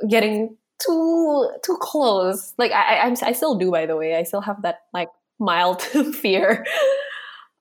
getting 0.09 0.57
too 0.85 1.51
too 1.65 1.77
close. 1.81 2.55
Like 2.59 2.73
I, 2.73 2.97
I, 2.97 3.07
I'm, 3.07 3.15
I 3.23 3.33
still 3.33 3.57
do, 3.57 3.71
by 3.71 3.87
the 3.87 3.97
way. 3.97 4.17
I 4.17 4.23
still 4.23 4.41
have 4.41 4.63
that 4.63 4.79
like 4.95 5.09
mild 5.39 5.83
fear. 6.15 6.65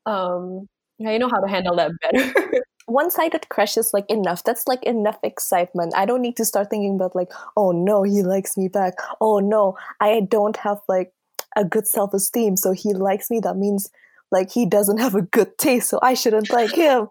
Um, 0.06 0.68
I 1.08 1.18
know 1.18 1.30
how 1.30 1.40
to 1.40 1.48
handle 1.48 1.76
that 1.76 1.92
better. 2.02 2.34
One-sided 2.88 3.48
crush 3.50 3.78
is 3.78 3.94
like 3.94 4.10
enough. 4.10 4.44
That's 4.44 4.68
like 4.68 4.84
enough 4.84 5.18
excitement. 5.24 5.94
I 5.96 6.06
don't 6.06 6.22
need 6.22 6.36
to 6.38 6.46
start 6.46 6.70
thinking 6.70 6.96
about 6.96 7.16
like, 7.16 7.32
oh 7.56 7.72
no, 7.72 8.04
he 8.04 8.24
likes 8.24 8.58
me 8.58 8.68
back. 8.68 8.96
Oh 9.22 9.40
no, 9.40 9.78
I 10.00 10.22
don't 10.22 10.58
have 10.58 10.80
like 10.90 11.14
a 11.56 11.64
good 11.64 11.88
self-esteem, 11.88 12.58
so 12.58 12.72
he 12.72 12.94
likes 12.94 13.30
me. 13.30 13.40
That 13.40 13.56
means 13.56 13.90
like 14.32 14.52
he 14.52 14.66
doesn't 14.66 14.98
have 14.98 15.16
a 15.16 15.22
good 15.22 15.58
taste, 15.58 15.90
so 15.90 16.00
I 16.02 16.14
shouldn't 16.16 16.52
like 16.52 16.74
him. 16.74 17.08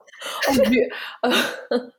Oh, 1.22 1.56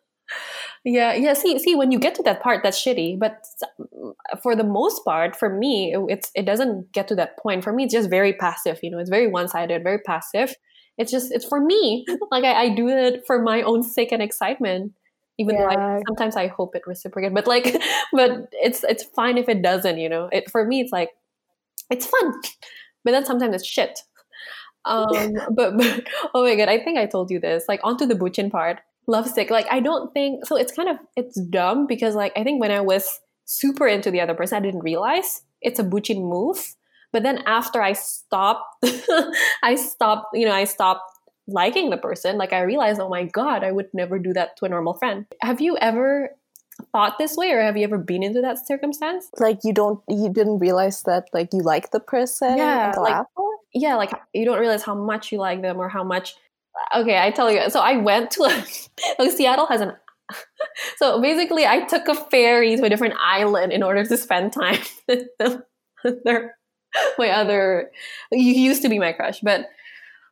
yeah, 0.85 1.13
yeah. 1.13 1.33
See, 1.33 1.59
see, 1.59 1.75
when 1.75 1.91
you 1.91 1.99
get 1.99 2.15
to 2.15 2.23
that 2.23 2.41
part, 2.41 2.63
that's 2.63 2.81
shitty. 2.83 3.19
But 3.19 3.43
mm, 3.79 4.13
for 4.41 4.55
the 4.55 4.63
most 4.63 5.03
part, 5.05 5.35
for 5.35 5.49
me, 5.49 5.95
it's 6.09 6.31
it 6.35 6.45
doesn't 6.45 6.91
get 6.91 7.07
to 7.09 7.15
that 7.15 7.37
point. 7.37 7.63
For 7.63 7.71
me, 7.73 7.83
it's 7.85 7.93
just 7.93 8.09
very 8.09 8.33
passive. 8.33 8.79
You 8.81 8.91
know, 8.91 8.99
it's 8.99 9.09
very 9.09 9.27
one 9.27 9.47
sided, 9.47 9.83
very 9.83 9.99
passive. 9.99 10.55
It's 10.97 11.11
just 11.11 11.31
it's 11.31 11.45
for 11.45 11.59
me. 11.59 12.05
like 12.31 12.43
I, 12.43 12.63
I 12.63 12.69
do 12.69 12.87
it 12.87 13.25
for 13.25 13.41
my 13.41 13.61
own 13.61 13.83
sake 13.83 14.11
and 14.11 14.21
excitement. 14.21 14.93
Even 15.37 15.55
though 15.55 15.65
I, 15.65 16.01
sometimes 16.07 16.35
I 16.35 16.47
hope 16.47 16.75
it 16.75 16.83
reciprocates, 16.85 17.33
but 17.33 17.47
like, 17.47 17.63
but 18.13 18.49
it's 18.51 18.83
it's 18.83 19.03
fine 19.03 19.37
if 19.37 19.49
it 19.49 19.61
doesn't. 19.61 19.97
You 19.97 20.09
know, 20.09 20.29
it 20.31 20.51
for 20.51 20.65
me, 20.65 20.81
it's 20.81 20.91
like 20.91 21.09
it's 21.89 22.05
fun, 22.05 22.33
but 23.03 23.11
then 23.11 23.25
sometimes 23.25 23.55
it's 23.55 23.65
shit. 23.65 23.99
Um, 24.85 25.33
but, 25.55 25.77
but 25.77 26.07
oh 26.33 26.43
my 26.43 26.55
god, 26.55 26.69
I 26.69 26.79
think 26.79 26.97
I 26.97 27.05
told 27.05 27.31
you 27.31 27.39
this. 27.39 27.65
Like 27.67 27.79
onto 27.83 28.05
the 28.05 28.15
bucin 28.15 28.51
part, 28.51 28.79
lovesick. 29.07 29.49
Like 29.49 29.67
I 29.71 29.79
don't 29.79 30.13
think 30.13 30.45
so. 30.45 30.55
It's 30.55 30.73
kind 30.73 30.89
of 30.89 30.97
it's 31.15 31.39
dumb 31.49 31.87
because 31.87 32.15
like 32.15 32.33
I 32.35 32.43
think 32.43 32.61
when 32.61 32.71
I 32.71 32.81
was 32.81 33.07
super 33.45 33.87
into 33.87 34.11
the 34.11 34.21
other 34.21 34.33
person, 34.33 34.57
I 34.57 34.61
didn't 34.61 34.81
realize 34.81 35.41
it's 35.61 35.79
a 35.79 35.83
bucin 35.83 36.21
move. 36.21 36.75
But 37.13 37.23
then 37.23 37.39
after 37.45 37.81
I 37.81 37.93
stopped, 37.93 38.63
I 39.63 39.75
stopped. 39.75 40.27
You 40.33 40.45
know, 40.45 40.53
I 40.53 40.63
stopped 40.65 41.03
liking 41.47 41.89
the 41.89 41.97
person. 41.97 42.37
Like 42.37 42.53
I 42.53 42.61
realized, 42.61 42.99
oh 42.99 43.09
my 43.09 43.23
god, 43.25 43.63
I 43.63 43.71
would 43.71 43.89
never 43.93 44.19
do 44.19 44.33
that 44.33 44.57
to 44.57 44.65
a 44.65 44.69
normal 44.69 44.93
friend. 44.93 45.25
Have 45.41 45.59
you 45.61 45.77
ever 45.77 46.29
thought 46.93 47.17
this 47.19 47.35
way, 47.35 47.51
or 47.51 47.61
have 47.61 47.77
you 47.77 47.83
ever 47.83 47.97
been 47.97 48.23
into 48.23 48.41
that 48.41 48.65
circumstance? 48.65 49.29
Like 49.37 49.59
you 49.63 49.73
don't, 49.73 49.99
you 50.07 50.29
didn't 50.29 50.59
realize 50.59 51.03
that 51.03 51.25
like 51.33 51.49
you 51.53 51.59
like 51.61 51.91
the 51.91 51.99
person 51.99 52.57
Yeah, 52.57 52.93
like- 52.97 53.25
yeah, 53.73 53.95
like 53.95 54.11
you 54.33 54.45
don't 54.45 54.59
realize 54.59 54.83
how 54.83 54.95
much 54.95 55.31
you 55.31 55.37
like 55.37 55.61
them 55.61 55.77
or 55.77 55.89
how 55.89 56.03
much. 56.03 56.35
Okay, 56.95 57.19
I 57.19 57.31
tell 57.31 57.51
you. 57.51 57.69
So 57.69 57.79
I 57.81 57.97
went 57.97 58.31
to 58.31 58.43
a, 58.43 58.65
like 59.19 59.31
Seattle 59.31 59.67
has 59.67 59.81
an. 59.81 59.93
So 60.97 61.21
basically, 61.21 61.65
I 61.65 61.81
took 61.81 62.07
a 62.07 62.15
ferry 62.15 62.75
to 62.77 62.83
a 62.83 62.89
different 62.89 63.15
island 63.19 63.71
in 63.73 63.83
order 63.83 64.05
to 64.05 64.17
spend 64.17 64.53
time 64.53 64.79
with 65.07 65.27
them. 65.39 65.63
my 67.17 67.29
other. 67.29 67.91
You 68.31 68.53
used 68.53 68.81
to 68.83 68.89
be 68.89 68.99
my 68.99 69.13
crush, 69.13 69.39
but 69.41 69.67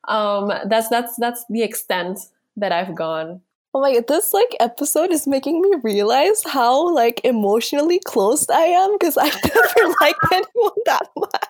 um, 0.08 0.52
that's 0.68 0.90
that's 0.90 1.16
that's 1.18 1.46
the 1.50 1.64
extent 1.64 2.20
that 2.58 2.72
I've 2.72 2.96
gone. 2.96 3.42
Oh 3.72 3.82
my 3.82 3.94
god, 3.94 4.08
this 4.08 4.34
like 4.34 4.56
episode 4.60 5.12
is 5.12 5.28
making 5.28 5.62
me 5.62 5.76
realize 5.84 6.42
how 6.44 6.92
like 6.94 7.22
emotionally 7.24 8.00
closed 8.04 8.50
I 8.50 8.64
am 8.64 8.94
because 8.98 9.16
I've 9.16 9.38
never 9.44 9.94
liked 10.02 10.20
anyone 10.34 10.80
that 10.86 11.08
much. 11.16 11.44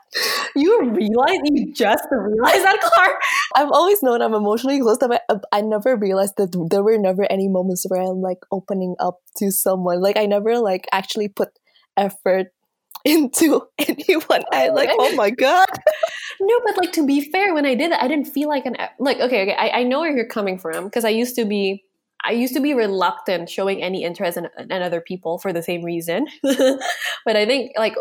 You 0.54 0.91
realize 0.91 1.39
you 1.45 1.72
just 1.74 2.04
realized 2.12 2.65
that, 2.65 2.82
Clara. 2.82 3.17
I've 3.56 3.72
always 3.72 4.04
known 4.04 4.22
I'm 4.22 4.34
emotionally 4.34 4.82
closed, 4.82 5.00
but 5.00 5.22
I, 5.30 5.36
I 5.54 5.62
never 5.62 5.95
realized 5.95 6.34
that 6.38 6.52
there 6.69 6.84
were 6.84 6.98
never 6.98 7.26
any 7.32 7.48
moments 7.48 7.86
where 7.88 8.02
I'm 8.02 8.22
like 8.22 8.39
opening 8.52 8.95
up 9.00 9.19
to 9.38 9.50
someone. 9.50 10.02
Like 10.02 10.17
I 10.17 10.26
never 10.26 10.60
like 10.60 10.88
actually 10.91 11.30
put 11.30 11.50
effort 11.95 12.48
into 13.06 13.62
anyone. 13.78 14.44
I 14.52 14.70
like, 14.70 14.90
oh 14.94 15.16
my 15.16 15.30
god. 15.30 15.68
No, 16.42 16.58
but 16.66 16.78
like 16.78 16.94
to 16.94 17.06
be 17.06 17.30
fair, 17.32 17.54
when 17.54 17.66
I 17.66 17.76
did 17.76 17.92
that, 17.92 18.02
I 18.02 18.08
didn't 18.08 18.28
feel 18.28 18.48
like 18.48 18.66
an 18.66 18.78
like. 18.98 19.20
Okay, 19.20 19.42
okay, 19.42 19.56
I, 19.56 19.80
I 19.80 19.84
know 19.84 20.00
where 20.00 20.16
you're 20.16 20.26
coming 20.26 20.58
from 20.58 20.86
because 20.86 21.04
I 21.04 21.10
used 21.10 21.36
to 21.36 21.44
be, 21.44 21.84
I 22.24 22.32
used 22.32 22.54
to 22.54 22.62
be 22.62 22.74
reluctant 22.74 23.50
showing 23.50 23.84
any 23.84 24.06
interest 24.06 24.38
in, 24.38 24.48
in 24.58 24.82
other 24.82 25.02
people 25.02 25.38
for 25.38 25.52
the 25.52 25.62
same 25.62 25.84
reason. 25.84 26.28
but 26.44 27.36
I 27.36 27.46
think 27.46 27.74
like 27.78 27.94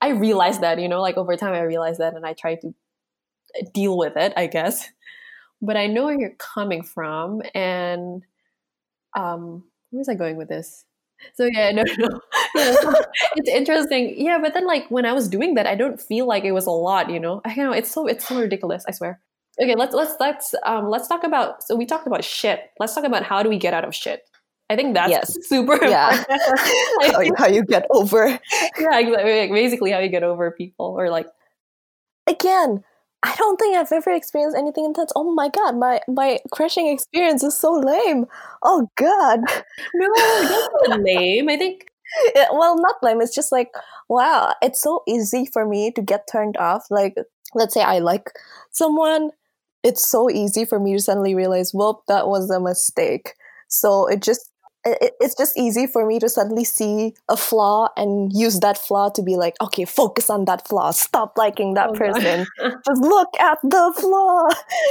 I 0.00 0.10
realized 0.10 0.62
that 0.62 0.80
you 0.80 0.88
know 0.88 1.02
like 1.02 1.18
over 1.18 1.36
time 1.36 1.52
I 1.52 1.60
realized 1.60 2.00
that 2.00 2.14
and 2.14 2.24
I 2.24 2.32
tried 2.32 2.62
to 2.62 2.72
deal 3.74 3.98
with 3.98 4.16
it, 4.16 4.32
I 4.38 4.46
guess. 4.46 4.88
But 5.60 5.76
I 5.76 5.86
know 5.86 6.06
where 6.06 6.18
you're 6.18 6.36
coming 6.38 6.82
from, 6.82 7.42
and 7.54 8.22
um, 9.14 9.64
where 9.90 9.98
was 9.98 10.08
I 10.08 10.14
going 10.14 10.36
with 10.36 10.48
this? 10.48 10.86
So 11.34 11.44
yeah, 11.44 11.70
no, 11.72 11.82
no, 11.98 12.20
it's 13.36 13.48
interesting. 13.48 14.14
Yeah, 14.16 14.38
but 14.40 14.54
then 14.54 14.66
like 14.66 14.88
when 14.90 15.04
I 15.06 15.12
was 15.12 15.28
doing 15.28 15.54
that, 15.54 15.66
I 15.66 15.74
don't 15.74 16.00
feel 16.00 16.26
like 16.26 16.44
it 16.44 16.52
was 16.52 16.66
a 16.66 16.70
lot. 16.70 17.10
You 17.10 17.20
know, 17.20 17.40
I 17.44 17.54
know 17.54 17.72
it's 17.72 17.90
so 17.90 18.06
it's 18.06 18.26
so 18.26 18.38
ridiculous. 18.40 18.84
I 18.88 18.92
swear. 18.92 19.20
Okay, 19.60 19.74
let's 19.74 19.94
let's 19.94 20.14
let's 20.20 20.54
um 20.64 20.88
let's 20.88 21.08
talk 21.08 21.24
about. 21.24 21.62
So 21.62 21.76
we 21.76 21.86
talked 21.86 22.06
about 22.06 22.24
shit. 22.24 22.70
Let's 22.78 22.94
talk 22.94 23.04
about 23.04 23.22
how 23.24 23.42
do 23.42 23.48
we 23.48 23.58
get 23.58 23.74
out 23.74 23.84
of 23.84 23.94
shit. 23.94 24.22
I 24.70 24.76
think 24.76 24.94
that's 24.94 25.10
Yes. 25.10 25.36
super. 25.48 25.84
Yeah. 25.84 26.24
how 27.36 27.48
you 27.48 27.64
get 27.64 27.86
over 27.90 28.28
yeah, 28.28 28.98
exactly, 28.98 29.40
like, 29.40 29.50
basically 29.50 29.90
how 29.90 29.98
you 29.98 30.08
get 30.08 30.22
over 30.22 30.50
people 30.52 30.94
or 30.98 31.10
like 31.10 31.26
again. 32.26 32.84
I 33.22 33.34
don't 33.36 33.58
think 33.58 33.76
I've 33.76 33.92
ever 33.92 34.10
experienced 34.10 34.56
anything 34.56 34.86
intense. 34.86 35.12
Oh 35.14 35.32
my 35.34 35.48
god, 35.50 35.76
my 35.76 36.00
my 36.08 36.38
crushing 36.50 36.88
experience 36.88 37.42
is 37.42 37.56
so 37.56 37.72
lame. 37.72 38.26
Oh 38.62 38.88
god. 38.96 39.40
no, 39.94 40.08
that's 40.16 40.68
not 40.88 41.00
lame. 41.00 41.48
I 41.48 41.56
think 41.56 41.90
Yeah, 42.34 42.46
well, 42.52 42.76
not 42.80 42.96
lame. 43.02 43.20
It's 43.20 43.34
just 43.34 43.52
like, 43.52 43.70
wow, 44.08 44.54
it's 44.62 44.80
so 44.82 45.02
easy 45.06 45.46
for 45.46 45.66
me 45.66 45.90
to 45.92 46.02
get 46.02 46.28
turned 46.30 46.56
off. 46.56 46.86
Like, 46.90 47.14
let's 47.54 47.74
say 47.74 47.82
I 47.82 47.98
like 47.98 48.30
someone, 48.72 49.30
it's 49.82 50.06
so 50.06 50.30
easy 50.30 50.64
for 50.64 50.78
me 50.78 50.94
to 50.94 51.02
suddenly 51.02 51.34
realize, 51.34 51.72
well, 51.74 52.02
that 52.08 52.28
was 52.28 52.50
a 52.50 52.60
mistake. 52.60 53.34
So 53.68 54.06
it 54.06 54.22
just 54.22 54.49
it, 54.84 55.14
it's 55.20 55.34
just 55.36 55.56
easy 55.58 55.86
for 55.86 56.06
me 56.06 56.18
to 56.20 56.28
suddenly 56.28 56.64
see 56.64 57.14
a 57.28 57.36
flaw 57.36 57.88
and 57.96 58.32
use 58.32 58.60
that 58.60 58.78
flaw 58.78 59.08
to 59.10 59.22
be 59.22 59.36
like, 59.36 59.56
okay, 59.60 59.84
focus 59.84 60.30
on 60.30 60.44
that 60.46 60.66
flaw. 60.66 60.90
Stop 60.90 61.34
liking 61.36 61.74
that 61.74 61.90
Oh, 61.90 61.94
person. 61.94 62.46
just 62.86 63.00
look 63.02 63.28
at 63.38 63.58
the 63.62 63.92
flaw. 63.98 64.48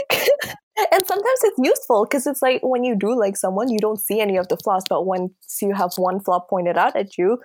and 0.92 1.06
sometimes 1.06 1.40
it's 1.44 1.60
useful 1.62 2.06
because 2.06 2.26
it's 2.28 2.42
like 2.42 2.62
when 2.64 2.84
you 2.84 2.96
do 2.96 3.18
like 3.18 3.36
someone, 3.38 3.70
you 3.70 3.80
don't 3.80 4.00
see 4.00 4.20
any 4.22 4.38
of 4.38 4.48
the 4.48 4.58
flaws, 4.58 4.84
but 4.90 5.06
once 5.06 5.32
you 5.62 5.74
have 5.74 5.92
one 5.98 6.20
flaw 6.20 6.40
pointed 6.40 6.78
out 6.78 6.96
at 6.96 7.18
you, 7.18 7.40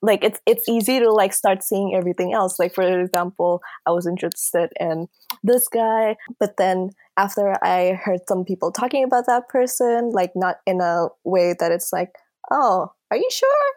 like 0.00 0.22
it's 0.22 0.40
it's 0.46 0.68
easy 0.68 1.00
to 1.00 1.10
like 1.10 1.32
start 1.32 1.62
seeing 1.62 1.94
everything 1.94 2.32
else. 2.32 2.58
Like 2.58 2.74
for 2.74 2.84
example, 3.00 3.60
I 3.86 3.90
was 3.90 4.06
interested 4.06 4.70
in 4.78 5.08
this 5.42 5.66
guy, 5.68 6.16
but 6.38 6.56
then 6.56 6.90
after 7.16 7.56
I 7.64 7.92
heard 7.92 8.20
some 8.28 8.44
people 8.44 8.72
talking 8.72 9.04
about 9.04 9.26
that 9.26 9.48
person, 9.48 10.10
like 10.10 10.32
not 10.34 10.56
in 10.66 10.80
a 10.80 11.08
way 11.24 11.54
that 11.58 11.72
it's 11.72 11.92
like, 11.92 12.10
oh, 12.50 12.92
are 13.10 13.16
you 13.16 13.28
sure? 13.30 13.72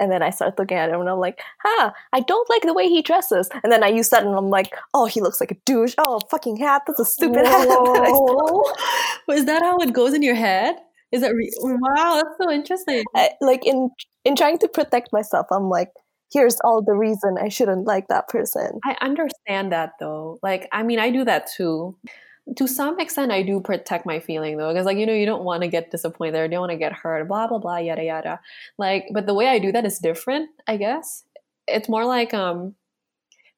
And 0.00 0.12
then 0.12 0.22
I 0.22 0.30
start 0.30 0.58
looking 0.58 0.76
at 0.76 0.90
him 0.90 1.00
and 1.00 1.08
I'm 1.10 1.18
like, 1.18 1.40
huh, 1.60 1.90
I 2.12 2.20
don't 2.20 2.48
like 2.48 2.62
the 2.62 2.72
way 2.72 2.88
he 2.88 3.02
dresses. 3.02 3.48
And 3.64 3.72
then 3.72 3.82
I 3.82 3.88
use 3.88 4.10
that 4.10 4.24
and 4.24 4.34
I'm 4.34 4.48
like, 4.48 4.72
oh, 4.94 5.06
he 5.06 5.20
looks 5.20 5.40
like 5.40 5.50
a 5.50 5.56
douche. 5.66 5.94
Oh, 5.98 6.20
fucking 6.30 6.56
hat. 6.56 6.82
That's 6.86 7.00
a 7.00 7.04
stupid 7.04 7.44
hat. 7.44 7.68
And 7.68 8.06
I 9.28 9.34
Is 9.34 9.46
that 9.46 9.62
how 9.62 9.78
it 9.78 9.92
goes 9.92 10.14
in 10.14 10.22
your 10.22 10.36
head? 10.36 10.76
Is 11.10 11.22
that 11.22 11.34
re- 11.34 11.50
wow? 11.62 12.14
That's 12.22 12.36
so 12.40 12.50
interesting. 12.50 13.02
I- 13.16 13.30
like 13.40 13.66
in 13.66 13.90
in 14.24 14.36
trying 14.36 14.58
to 14.58 14.68
protect 14.68 15.12
myself, 15.12 15.46
I'm 15.50 15.68
like, 15.68 15.90
here's 16.32 16.58
all 16.62 16.82
the 16.82 16.92
reason 16.94 17.36
I 17.40 17.48
shouldn't 17.48 17.86
like 17.86 18.08
that 18.08 18.28
person. 18.28 18.78
I 18.84 18.96
understand 19.00 19.72
that 19.72 19.92
though. 19.98 20.38
Like, 20.42 20.68
I 20.70 20.82
mean, 20.82 20.98
I 20.98 21.10
do 21.10 21.24
that 21.24 21.48
too. 21.56 21.96
To 22.56 22.66
some 22.66 22.98
extent, 22.98 23.30
I 23.30 23.42
do 23.42 23.60
protect 23.60 24.06
my 24.06 24.20
feeling 24.20 24.56
though, 24.56 24.72
because 24.72 24.86
like 24.86 24.96
you 24.96 25.06
know, 25.06 25.12
you 25.12 25.26
don't 25.26 25.44
want 25.44 25.62
to 25.62 25.68
get 25.68 25.90
disappointed 25.90 26.38
or 26.38 26.44
you 26.44 26.50
don't 26.50 26.60
want 26.60 26.72
to 26.72 26.78
get 26.78 26.92
hurt, 26.92 27.28
blah 27.28 27.46
blah 27.46 27.58
blah, 27.58 27.76
yada 27.76 28.02
yada. 28.04 28.40
Like, 28.78 29.08
but 29.12 29.26
the 29.26 29.34
way 29.34 29.48
I 29.48 29.58
do 29.58 29.70
that 29.72 29.84
is 29.84 29.98
different, 29.98 30.50
I 30.66 30.76
guess. 30.78 31.24
It's 31.66 31.88
more 31.88 32.06
like 32.06 32.32
um, 32.32 32.74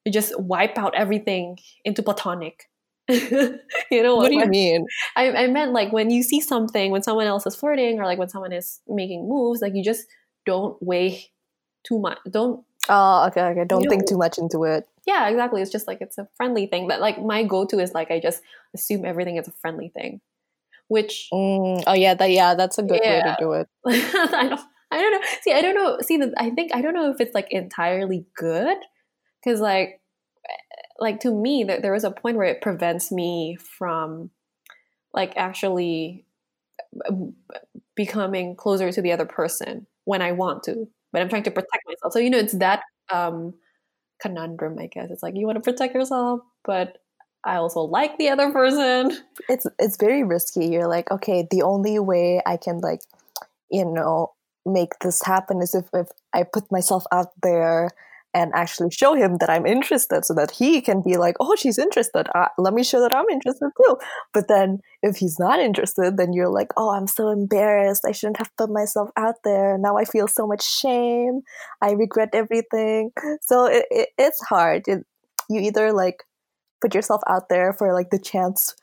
you 0.03 0.11
just 0.11 0.37
wipe 0.39 0.77
out 0.77 0.93
everything 0.95 1.57
into 1.85 2.03
platonic. 2.03 2.69
you 3.09 4.03
know 4.03 4.15
What 4.17 4.27
do 4.29 4.33
you 4.35 4.39
when- 4.41 4.49
mean? 4.49 4.85
I, 5.15 5.31
I 5.31 5.47
meant 5.47 5.71
like 5.71 5.91
when 5.93 6.09
you 6.09 6.21
see 6.23 6.41
something 6.41 6.91
when 6.91 7.01
someone 7.03 7.27
else 7.27 7.45
is 7.47 7.55
flirting 7.55 7.99
or 7.99 8.05
like 8.05 8.19
when 8.19 8.29
someone 8.29 8.51
is 8.51 8.81
making 8.87 9.27
moves, 9.27 9.61
like 9.61 9.73
you 9.75 9.83
just 9.83 10.05
don't 10.45 10.75
weigh 10.81 11.31
too 11.83 11.99
much. 11.99 12.17
Don't 12.29 12.63
Oh, 12.89 13.27
okay, 13.27 13.41
okay. 13.41 13.63
Don't 13.65 13.83
think 13.87 14.01
don't- 14.01 14.07
too 14.09 14.17
much 14.17 14.37
into 14.37 14.63
it. 14.65 14.87
Yeah, 15.05 15.27
exactly. 15.29 15.61
It's 15.61 15.71
just 15.71 15.87
like 15.87 15.99
it's 16.01 16.17
a 16.17 16.27
friendly 16.37 16.67
thing. 16.67 16.87
But 16.87 17.01
like 17.01 17.21
my 17.21 17.43
go 17.43 17.65
to 17.65 17.79
is 17.79 17.93
like 17.93 18.11
I 18.11 18.19
just 18.19 18.41
assume 18.73 19.05
everything 19.05 19.37
is 19.37 19.47
a 19.47 19.53
friendly 19.61 19.89
thing, 19.89 20.21
which 20.87 21.27
Mm, 21.33 21.83
oh 21.87 21.93
yeah, 21.93 22.13
that 22.13 22.31
yeah, 22.31 22.55
that's 22.55 22.77
a 22.77 22.83
good 22.83 23.01
way 23.01 23.21
to 23.21 23.35
do 23.39 23.53
it. 23.53 23.67
I 23.85 24.47
don't 24.49 24.61
I 24.91 25.01
don't 25.01 25.11
know. 25.13 25.27
See, 25.41 25.53
I 25.53 25.61
don't 25.61 25.75
know. 25.75 25.99
See, 26.01 26.17
the, 26.17 26.33
I 26.37 26.49
think 26.49 26.75
I 26.75 26.81
don't 26.81 26.93
know 26.93 27.09
if 27.11 27.21
it's 27.21 27.33
like 27.33 27.47
entirely 27.51 28.25
good 28.35 28.77
because 29.43 29.61
like 29.61 30.01
like 30.99 31.19
to 31.21 31.31
me 31.31 31.63
there, 31.63 31.81
there 31.81 31.93
was 31.93 32.03
a 32.03 32.11
point 32.11 32.37
where 32.37 32.45
it 32.45 32.61
prevents 32.61 33.11
me 33.11 33.57
from 33.77 34.29
like 35.13 35.33
actually 35.35 36.25
um, 37.09 37.33
becoming 37.95 38.55
closer 38.55 38.91
to 38.91 39.01
the 39.01 39.11
other 39.11 39.25
person 39.25 39.87
when 40.05 40.21
I 40.21 40.31
want 40.31 40.63
to, 40.63 40.87
but 41.11 41.21
I'm 41.21 41.29
trying 41.29 41.43
to 41.43 41.51
protect 41.51 41.83
myself. 41.87 42.13
So 42.13 42.19
you 42.19 42.29
know, 42.29 42.37
it's 42.37 42.53
that 42.53 42.83
um 43.11 43.53
conundrum, 44.21 44.77
I 44.79 44.87
guess. 44.87 45.09
It's 45.09 45.23
like 45.23 45.35
you 45.35 45.45
want 45.45 45.57
to 45.57 45.71
protect 45.71 45.95
yourself, 45.95 46.41
but 46.63 46.97
I 47.43 47.55
also 47.55 47.81
like 47.81 48.17
the 48.17 48.29
other 48.29 48.51
person. 48.51 49.17
it's 49.49 49.65
it's 49.79 49.97
very 49.97 50.23
risky. 50.23 50.67
You're 50.67 50.87
like, 50.87 51.09
okay, 51.11 51.47
the 51.49 51.63
only 51.63 51.99
way 51.99 52.41
I 52.45 52.57
can 52.57 52.79
like, 52.79 53.01
you 53.69 53.85
know, 53.85 54.33
make 54.65 54.99
this 54.99 55.23
happen 55.23 55.61
is 55.61 55.73
if, 55.73 55.85
if 55.93 56.07
I 56.33 56.43
put 56.43 56.71
myself 56.71 57.03
out 57.11 57.29
there 57.41 57.89
and 58.33 58.51
actually 58.55 58.89
show 58.91 59.13
him 59.13 59.37
that 59.37 59.49
I'm 59.49 59.65
interested 59.65 60.23
so 60.25 60.33
that 60.35 60.51
he 60.51 60.81
can 60.81 61.01
be 61.01 61.17
like, 61.17 61.35
oh, 61.39 61.55
she's 61.55 61.77
interested. 61.77 62.27
Uh, 62.33 62.47
let 62.57 62.73
me 62.73 62.83
show 62.83 63.01
that 63.01 63.13
I'm 63.13 63.29
interested 63.29 63.69
too. 63.77 63.97
But 64.33 64.47
then 64.47 64.79
if 65.01 65.17
he's 65.17 65.37
not 65.37 65.59
interested, 65.59 66.17
then 66.17 66.31
you're 66.33 66.49
like, 66.49 66.69
oh, 66.77 66.91
I'm 66.91 67.07
so 67.07 67.29
embarrassed. 67.29 68.05
I 68.07 68.11
shouldn't 68.11 68.37
have 68.37 68.55
put 68.57 68.69
myself 68.69 69.09
out 69.17 69.35
there. 69.43 69.77
Now 69.77 69.97
I 69.97 70.05
feel 70.05 70.27
so 70.27 70.47
much 70.47 70.63
shame. 70.63 71.41
I 71.81 71.91
regret 71.91 72.29
everything. 72.33 73.11
So 73.41 73.65
it, 73.65 73.85
it, 73.91 74.09
it's 74.17 74.41
hard. 74.41 74.87
It, 74.87 75.05
you 75.49 75.59
either 75.59 75.91
like 75.91 76.23
put 76.81 76.95
yourself 76.95 77.21
out 77.27 77.49
there 77.49 77.73
for 77.73 77.93
like 77.93 78.09
the 78.09 78.19
chance 78.19 78.75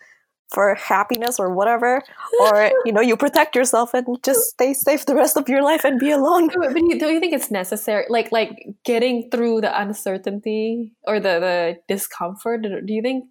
for 0.53 0.75
happiness 0.77 1.39
or 1.39 1.53
whatever 1.53 2.01
or 2.41 2.71
you 2.85 2.93
know 2.93 3.01
you 3.03 3.17
protect 3.17 3.55
yourself 3.55 3.93
and 3.95 4.07
just 4.25 4.41
stay 4.57 4.73
safe 4.73 5.05
the 5.07 5.15
rest 5.15 5.37
of 5.37 5.49
your 5.49 5.63
life 5.63 5.85
and 5.85 6.01
be 6.01 6.11
alone 6.11 6.49
But 6.49 6.73
but 6.73 6.83
you, 6.83 6.99
don't 6.99 7.13
you 7.13 7.21
think 7.21 7.35
it's 7.35 7.51
necessary? 7.51 8.07
Like 8.09 8.33
like 8.33 8.67
getting 8.85 9.29
through 9.31 9.61
the 9.61 9.73
uncertainty 9.81 10.93
or 11.07 11.21
the 11.21 11.39
the 11.41 11.77
discomfort. 11.89 12.63
Do 12.63 12.93
you 12.93 13.03
think? 13.03 13.25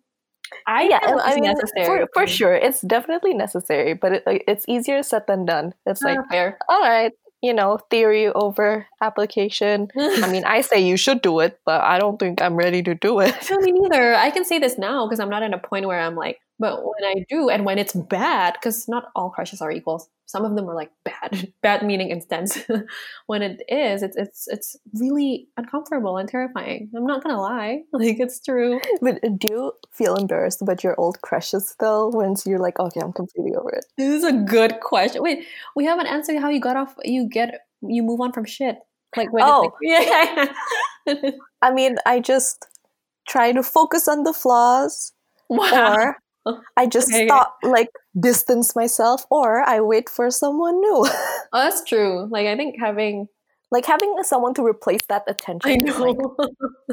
I 0.65 0.83
yeah 0.83 0.99
i 1.03 1.35
mean 1.35 1.43
necessary 1.43 1.85
for, 1.85 2.07
for 2.13 2.25
sure 2.27 2.53
it's 2.55 2.79
definitely 2.79 3.33
necessary 3.33 3.93
but 3.93 4.13
it, 4.13 4.23
like, 4.25 4.45
it's 4.47 4.63
easier 4.69 5.03
said 5.03 5.23
than 5.27 5.43
done 5.43 5.73
it's 5.85 6.01
like 6.01 6.19
Ah, 6.19 6.27
fair. 6.31 6.57
all 6.69 6.79
right 6.79 7.11
you 7.41 7.53
know 7.53 7.79
theory 7.91 8.27
over 8.31 8.87
application 9.03 9.89
i 10.23 10.31
mean 10.31 10.45
i 10.55 10.61
say 10.61 10.79
you 10.79 10.95
should 10.95 11.21
do 11.21 11.41
it 11.41 11.59
but 11.65 11.81
i 11.83 11.99
don't 11.99 12.17
think 12.17 12.41
i'm 12.41 12.55
ready 12.55 12.81
to 12.81 12.95
do 12.95 13.19
it 13.19 13.35
No, 13.51 13.57
me 13.59 13.73
neither. 13.75 14.15
I 14.15 14.29
can 14.31 14.45
say 14.45 14.57
this 14.57 14.77
now 14.77 15.05
because 15.05 15.19
I'm 15.19 15.29
not 15.29 15.43
in 15.43 15.53
a 15.53 15.59
point 15.59 15.85
where 15.85 15.99
I'm 15.99 16.15
like, 16.15 16.39
but 16.59 16.83
when 16.83 17.03
I 17.05 17.25
do, 17.29 17.49
and 17.49 17.65
when 17.65 17.77
it's 17.77 17.93
bad, 17.93 18.53
because 18.53 18.87
not 18.87 19.05
all 19.15 19.29
crushes 19.29 19.61
are 19.61 19.71
equal. 19.71 20.07
Some 20.25 20.43
of 20.43 20.55
them 20.55 20.69
are 20.69 20.75
like 20.75 20.91
bad, 21.05 21.53
bad 21.61 21.83
meaning 21.85 22.09
intense. 22.09 22.57
when 23.27 23.41
it 23.41 23.61
is, 23.69 24.03
it's 24.03 24.17
it's 24.17 24.47
it's 24.47 24.75
really 24.93 25.47
uncomfortable 25.57 26.17
and 26.17 26.27
terrifying. 26.27 26.89
I'm 26.95 27.05
not 27.05 27.23
gonna 27.23 27.39
lie, 27.39 27.83
like 27.93 28.19
it's 28.19 28.39
true. 28.41 28.79
but 29.01 29.23
uh, 29.23 29.29
do 29.37 29.47
you 29.49 29.71
feel 29.91 30.15
embarrassed 30.15 30.61
about 30.61 30.83
your 30.83 30.95
old 30.99 31.21
crushes 31.21 31.75
though 31.79 32.07
once 32.09 32.45
you're 32.45 32.59
like 32.59 32.79
okay 32.79 32.99
i'm 32.99 33.13
completely 33.13 33.55
over 33.55 33.69
it 33.71 33.85
This 33.97 34.09
is 34.15 34.23
a 34.23 34.33
good 34.33 34.79
question. 34.81 35.21
Wait, 35.23 35.45
we 35.75 35.85
haven't 35.85 36.07
answered 36.07 36.39
how 36.39 36.49
you 36.49 36.59
got 36.59 36.75
off. 36.75 36.95
You 37.03 37.27
get 37.29 37.61
you 37.81 38.03
move 38.03 38.19
on 38.21 38.31
from 38.33 38.45
shit. 38.45 38.77
Like 39.15 39.31
when 39.31 39.43
Oh. 39.45 39.61
like, 39.61 39.73
yeah. 39.81 41.31
i 41.61 41.71
mean 41.71 41.95
i 42.05 42.19
just 42.19 42.67
try 43.29 43.51
to 43.51 43.63
focus 43.63 44.07
on 44.07 44.23
the 44.23 44.33
flaws 44.33 45.13
wow. 45.49 45.93
or 45.95 46.17
I 46.77 46.85
just 46.87 47.09
Okay. 47.09 47.25
stop, 47.27 47.57
like 47.63 47.89
distance 48.19 48.75
myself, 48.75 49.25
or 49.29 49.61
I 49.63 49.81
wait 49.81 50.09
for 50.09 50.29
someone 50.31 50.79
new. 50.79 51.05
Oh, 51.53 51.63
that's 51.63 51.83
true. 51.87 52.27
Like 52.29 52.45
I 52.47 52.57
think 52.57 52.75
having 52.79 53.27
like 53.71 53.85
having 53.85 54.15
someone 54.23 54.53
to 54.55 54.63
replace 54.65 55.01
that 55.09 55.23
attention. 55.27 55.71
I 55.71 55.75
know. 55.75 55.97
like, 55.99 56.17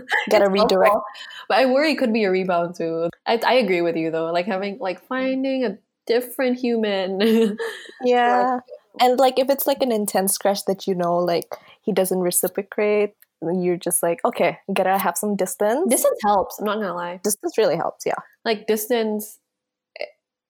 get 0.31 0.43
a 0.43 0.49
redirect. 0.49 0.91
helpful. 0.91 1.05
But 1.49 1.59
I 1.59 1.67
worry 1.67 1.93
it 1.93 1.99
could 1.99 2.13
be 2.13 2.25
a 2.25 2.31
rebound 2.31 2.75
too. 2.77 3.11
I, 3.27 3.39
I 3.45 3.55
agree 3.55 3.81
with 3.83 3.97
you 3.97 4.11
though. 4.11 4.31
Like 4.33 4.47
having 4.47 4.79
like 4.79 5.05
finding 5.07 5.65
a 5.65 5.79
different 6.07 6.59
human. 6.59 7.57
Yeah, 8.05 8.61
and 9.01 9.19
like 9.19 9.39
if 9.39 9.51
it's 9.51 9.67
like 9.67 9.83
an 9.83 9.91
intense 9.93 10.39
crush 10.39 10.63
that 10.71 10.87
you 10.87 10.95
know, 10.95 11.19
like 11.19 11.47
he 11.83 11.93
doesn't 11.93 12.21
reciprocate, 12.21 13.15
you're 13.43 13.77
just 13.77 14.03
like, 14.03 14.21
okay, 14.25 14.59
gotta 14.73 14.99
have 14.99 15.17
some 15.17 15.37
distance. 15.37 15.91
distance 15.91 16.19
helps. 16.23 16.59
I'm 16.59 16.65
not 16.67 16.77
gonna 16.77 16.95
lie. 16.95 17.21
distance 17.25 17.59
really 17.59 17.77
helps. 17.77 18.05
Yeah. 18.07 18.19
Like 18.45 18.67
distance, 18.67 19.39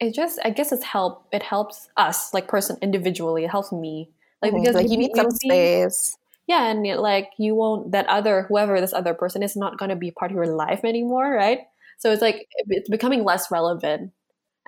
it, 0.05 0.15
just 0.15 0.39
I 0.45 0.51
guess 0.51 0.73
it's 0.73 0.85
help. 0.85 1.27
It 1.33 1.43
helps 1.43 1.89
us 1.97 2.33
like 2.35 2.49
person 2.49 2.77
individually. 2.83 3.45
It 3.45 3.51
helps 3.51 3.73
me. 3.73 4.11
Like 4.43 4.53
Mhm. 4.53 4.63
because 4.63 4.77
like 4.77 4.91
you 4.91 4.97
need 4.99 5.13
some 5.17 5.31
space. 5.31 6.17
Yeah, 6.47 6.65
and 6.69 6.87
it, 6.87 6.99
like 7.01 7.31
you 7.39 7.55
won't 7.55 7.93
that 7.93 8.07
other 8.09 8.43
whoever 8.49 8.81
this 8.81 8.93
other 8.93 9.15
person 9.15 9.43
is 9.43 9.57
not 9.57 9.79
gonna 9.79 9.97
be 9.97 10.11
part 10.11 10.31
of 10.31 10.37
your 10.37 10.47
life 10.47 10.85
anymore, 10.85 11.33
right? 11.33 11.61
So 11.99 12.13
it's 12.13 12.23
like 12.23 12.47
it's 12.69 12.91
becoming 12.91 13.25
less 13.25 13.51
relevant. 13.51 14.13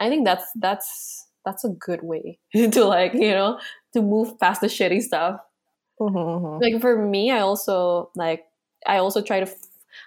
I 0.00 0.08
think 0.10 0.26
that's 0.26 0.46
that's 0.56 1.26
that's 1.44 1.64
a 1.64 1.70
good 1.70 2.02
way 2.02 2.38
to 2.54 2.84
like 2.84 3.14
you 3.14 3.30
know 3.32 3.60
to 3.94 4.02
move 4.02 4.38
past 4.40 4.60
the 4.62 4.68
shitty 4.68 5.02
stuff. 5.02 5.40
Mhm, 6.00 6.12
mhm. 6.14 6.60
Like 6.60 6.80
for 6.80 6.96
me, 6.96 7.30
I 7.30 7.40
also 7.40 8.10
like 8.14 8.44
I 8.86 8.98
also 8.98 9.22
try 9.22 9.40
to. 9.40 9.46
F- 9.46 9.54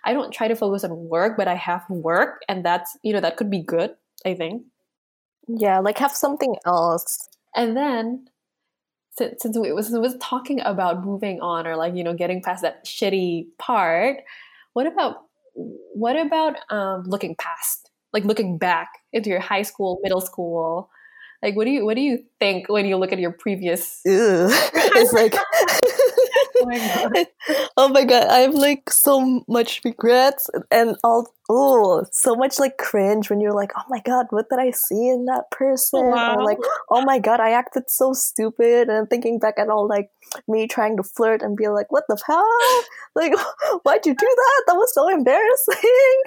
I 0.04 0.14
don't 0.14 0.32
try 0.32 0.48
to 0.48 0.56
focus 0.56 0.84
on 0.84 1.10
work, 1.10 1.36
but 1.38 1.48
I 1.48 1.56
have 1.56 1.84
work, 1.90 2.42
and 2.48 2.64
that's 2.64 2.98
you 3.04 3.14
know 3.14 3.22
that 3.22 3.38
could 3.38 3.50
be 3.50 3.62
good. 3.62 3.96
I 4.26 4.34
think. 4.36 4.64
Yeah, 5.58 5.80
like 5.80 5.98
have 5.98 6.12
something 6.12 6.56
else. 6.66 7.28
And 7.56 7.76
then, 7.76 8.28
since, 9.18 9.42
since 9.42 9.58
we 9.58 9.74
was, 9.74 9.90
was 9.90 10.16
talking 10.22 10.62
about 10.62 11.04
moving 11.04 11.42
on 11.42 11.66
or 11.66 11.76
like 11.76 11.96
you 11.96 12.04
know 12.04 12.14
getting 12.14 12.42
past 12.42 12.62
that 12.62 12.86
shitty 12.86 13.48
part, 13.58 14.18
what 14.74 14.86
about 14.86 15.24
what 15.56 16.16
about 16.16 16.56
um, 16.72 17.04
looking 17.08 17.36
past, 17.36 17.90
like 18.14 18.26
looking 18.26 18.60
back 18.60 18.90
into 19.12 19.30
your 19.30 19.40
high 19.40 19.64
school, 19.64 20.00
middle 20.04 20.22
school? 20.22 20.92
Like, 21.42 21.56
what 21.56 21.66
do 21.66 21.72
you 21.72 21.84
what 21.86 21.96
do 21.96 22.02
you 22.02 22.24
think 22.40 22.70
when 22.70 22.86
you 22.86 22.98
look 22.98 23.12
at 23.12 23.20
your 23.20 23.32
previous? 23.32 24.02
Ew. 24.06 24.12
it's 24.52 25.14
like 25.14 25.34
Oh 26.62 26.66
my 26.66 26.78
god. 26.78 27.28
oh 27.78 27.90
my 27.90 28.04
god, 28.04 28.28
I 28.28 28.40
have 28.40 28.54
like 28.54 28.90
so 28.90 29.44
much 29.48 29.82
regrets 29.86 30.50
and 30.72 30.96
all 31.04 31.34
oh 31.50 32.06
so 32.12 32.36
much 32.36 32.60
like 32.60 32.78
cringe 32.78 33.30
when 33.30 33.40
you're 33.40 33.54
like, 33.54 33.72
oh 33.78 33.84
my 33.90 34.00
god, 34.02 34.28
what 34.30 34.50
did 34.50 34.60
I 34.60 34.72
see 34.72 35.08
in 35.10 35.26
that 35.26 35.50
person? 35.52 36.08
Wow. 36.08 36.36
Or 36.36 36.44
like, 36.44 36.58
oh 36.90 37.02
my 37.02 37.20
god, 37.20 37.40
I 37.40 37.52
acted 37.52 37.90
so 37.90 38.14
stupid 38.14 38.90
and 38.90 39.10
thinking 39.10 39.40
back 39.40 39.58
at 39.58 39.70
all 39.70 39.88
like 39.88 40.12
me 40.48 40.68
trying 40.68 40.98
to 40.98 41.04
flirt 41.04 41.42
and 41.42 41.56
be 41.56 41.68
like, 41.68 41.92
what 41.92 42.04
the 42.08 42.18
hell? 42.26 42.46
Like 43.16 43.34
why'd 43.84 44.06
you 44.06 44.14
do 44.14 44.36
that? 44.36 44.64
That 44.68 44.76
was 44.76 44.94
so 44.94 45.10
embarrassing. 45.10 46.22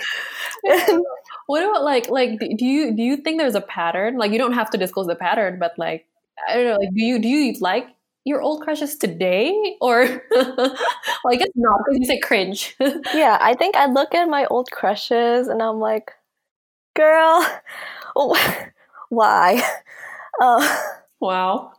and 0.65 1.03
What 1.47 1.63
about 1.63 1.85
like 1.85 2.09
like 2.11 2.39
do 2.39 2.49
do 2.57 2.67
you 2.67 2.97
do 2.97 3.03
you 3.03 3.17
think 3.17 3.39
there's 3.39 3.55
a 3.55 3.61
pattern? 3.61 4.19
Like 4.19 4.33
you 4.33 4.39
don't 4.39 4.53
have 4.53 4.71
to 4.71 4.79
disclose 4.79 5.07
the 5.07 5.15
pattern, 5.15 5.59
but 5.59 5.73
like 5.79 6.07
I 6.49 6.55
don't 6.55 6.65
know, 6.65 6.77
like 6.77 6.95
do 6.95 7.05
you 7.05 7.19
do 7.21 7.29
you 7.29 7.55
like 7.61 7.87
your 8.25 8.41
old 8.41 8.63
crushes 8.63 8.97
today? 8.97 9.77
Or 9.81 10.23
well 10.31 10.77
I 11.27 11.37
guess 11.37 11.49
not 11.55 11.81
because 11.85 11.99
you 12.01 12.07
say 12.07 12.21
cringe. 12.21 12.77
yeah, 13.15 13.39
I 13.41 13.55
think 13.55 13.77
I 13.77 13.87
look 13.87 14.15
at 14.15 14.29
my 14.29 14.47
old 14.47 14.71
crushes 14.71 15.49
and 15.49 15.63
I'm 15.63 15.81
like, 15.81 16.13
girl, 16.95 17.47
why? 19.09 19.63
Uh, 20.41 20.79
wow. 21.21 21.73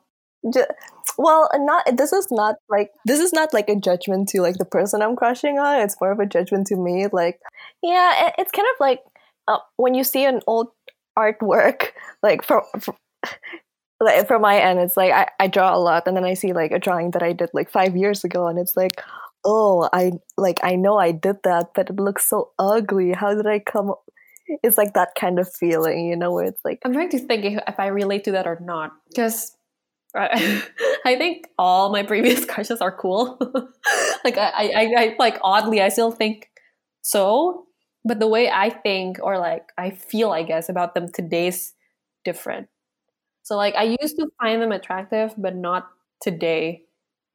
Well 1.17 1.49
not 1.55 1.85
this 1.95 2.11
is 2.11 2.31
not 2.31 2.55
like 2.69 2.91
this 3.05 3.19
is 3.19 3.33
not 3.33 3.53
like 3.53 3.69
a 3.69 3.75
judgment 3.75 4.27
to 4.29 4.41
like 4.41 4.57
the 4.57 4.65
person 4.65 5.01
i'm 5.01 5.15
crushing 5.15 5.59
on 5.59 5.79
it's 5.79 5.95
more 6.01 6.11
of 6.11 6.19
a 6.19 6.25
judgment 6.25 6.67
to 6.67 6.75
me 6.75 7.07
like 7.13 7.39
yeah 7.81 8.27
it, 8.27 8.35
it's 8.39 8.51
kind 8.51 8.67
of 8.73 8.79
like 8.79 8.99
uh, 9.47 9.59
when 9.77 9.93
you 9.93 10.03
see 10.03 10.25
an 10.25 10.41
old 10.47 10.69
artwork 11.17 11.89
like 12.21 12.43
for 12.43 12.65
like 14.03 14.27
from 14.27 14.41
my 14.41 14.59
end 14.59 14.79
it's 14.79 14.97
like 14.97 15.11
I, 15.11 15.27
I 15.39 15.47
draw 15.47 15.75
a 15.75 15.79
lot 15.79 16.07
and 16.07 16.15
then 16.15 16.25
i 16.25 16.33
see 16.33 16.53
like 16.53 16.71
a 16.71 16.79
drawing 16.79 17.11
that 17.11 17.23
i 17.23 17.33
did 17.33 17.49
like 17.53 17.69
five 17.69 17.95
years 17.95 18.23
ago 18.23 18.47
and 18.47 18.59
it's 18.59 18.75
like 18.75 19.01
oh 19.45 19.89
i 19.93 20.13
like 20.37 20.59
i 20.63 20.75
know 20.75 20.97
i 20.97 21.11
did 21.11 21.37
that 21.43 21.71
but 21.73 21.89
it 21.89 21.97
looks 21.97 22.27
so 22.29 22.51
ugly 22.59 23.11
how 23.11 23.33
did 23.33 23.47
i 23.47 23.59
come 23.59 23.93
it's 24.61 24.77
like 24.77 24.93
that 24.93 25.15
kind 25.15 25.39
of 25.39 25.51
feeling 25.53 26.05
you 26.05 26.15
know 26.15 26.31
where 26.31 26.45
it's 26.45 26.63
like 26.63 26.79
I'm 26.85 26.93
trying 26.93 27.09
to 27.09 27.19
think 27.19 27.45
if, 27.45 27.79
I 27.79 27.87
relate 27.87 28.23
to 28.25 28.31
that 28.31 28.47
or 28.47 28.59
not. 28.61 28.91
Because 29.09 29.55
I, 30.15 30.63
I 31.05 31.15
think 31.15 31.47
all 31.57 31.91
my 31.91 32.03
previous 32.03 32.45
crushes 32.49 32.81
are 32.81 32.95
cool. 32.95 33.37
like 34.23 34.37
I, 34.37 34.51
I, 34.75 34.93
I 34.97 35.15
like 35.17 35.39
oddly 35.41 35.81
I 35.81 35.89
still 35.89 36.11
think 36.11 36.49
so. 37.01 37.65
But 38.05 38.19
the 38.19 38.27
way 38.27 38.49
I 38.49 38.69
think 38.69 39.17
or 39.21 39.39
like 39.39 39.69
I 39.77 39.91
feel 39.91 40.31
I 40.31 40.43
guess 40.43 40.69
about 40.69 40.93
them 40.93 41.11
today's 41.11 41.73
different. 42.25 42.67
So 43.43 43.55
like 43.57 43.75
I 43.75 43.95
used 44.01 44.17
to 44.17 44.27
find 44.41 44.61
them 44.61 44.71
attractive, 44.71 45.33
but 45.37 45.55
not 45.55 45.87
today. 46.21 46.83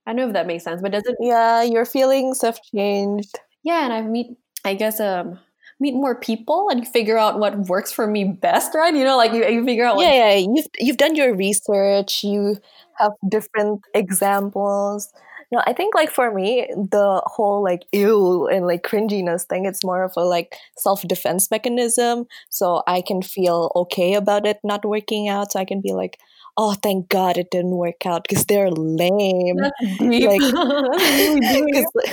I 0.07 0.13
don't 0.13 0.17
know 0.17 0.27
if 0.29 0.33
that 0.35 0.47
makes 0.47 0.65
sense, 0.65 0.81
but 0.83 0.93
does 0.93 1.05
it 1.07 1.17
yeah 1.21 1.63
your 1.63 1.85
feelings 1.85 2.43
have 2.43 2.61
changed 2.63 3.39
yeah, 3.65 3.85
and 3.85 3.93
I 3.93 4.03
meet 4.03 4.29
I 4.65 4.75
guess 4.75 5.01
um 5.01 5.39
meet 5.81 5.95
more 5.95 6.19
people 6.19 6.69
and 6.71 6.87
figure 6.89 7.19
out 7.19 7.39
what 7.39 7.57
works 7.69 7.93
for 7.93 8.07
me 8.07 8.25
best, 8.25 8.75
right? 8.75 8.95
You 8.95 9.05
know, 9.05 9.17
like 9.17 9.33
you, 9.33 9.47
you 9.47 9.65
figure 9.65 9.85
out 9.85 9.97
what 9.97 10.07
yeah, 10.07 10.35
yeah, 10.35 10.47
you've 10.55 10.67
you've 10.79 10.97
done 10.97 11.15
your 11.17 11.35
research. 11.37 12.25
You 12.25 12.57
have 12.99 13.13
different 13.29 13.83
examples. 13.95 15.13
No, 15.51 15.63
I 15.67 15.73
think 15.73 15.95
like 15.95 16.11
for 16.11 16.33
me, 16.35 16.67
the 16.77 17.23
whole 17.27 17.63
like 17.63 17.83
ew 17.93 18.47
and 18.49 18.67
like 18.67 18.83
cringiness 18.83 19.45
thing, 19.47 19.65
it's 19.65 19.83
more 19.85 20.03
of 20.05 20.13
a 20.17 20.21
like 20.25 20.55
self 20.77 21.03
defense 21.09 21.51
mechanism. 21.51 22.27
So 22.51 22.83
I 22.87 23.01
can 23.01 23.23
feel 23.23 23.73
okay 23.75 24.15
about 24.15 24.47
it 24.47 24.59
not 24.63 24.85
working 24.85 25.29
out. 25.29 25.53
So 25.53 25.59
I 25.61 25.65
can 25.65 25.81
be 25.81 25.93
like, 25.93 26.19
oh, 26.59 26.75
thank 26.83 27.09
God 27.09 27.39
it 27.39 27.51
didn't 27.51 27.77
work 27.77 28.05
out 28.05 28.27
because 28.29 28.45
they're 28.45 28.71
lame. 28.71 29.57
Like- 29.59 29.81
That's 29.81 30.01
really 30.01 31.39
deep. 31.49 31.73
'Cause, 31.73 32.13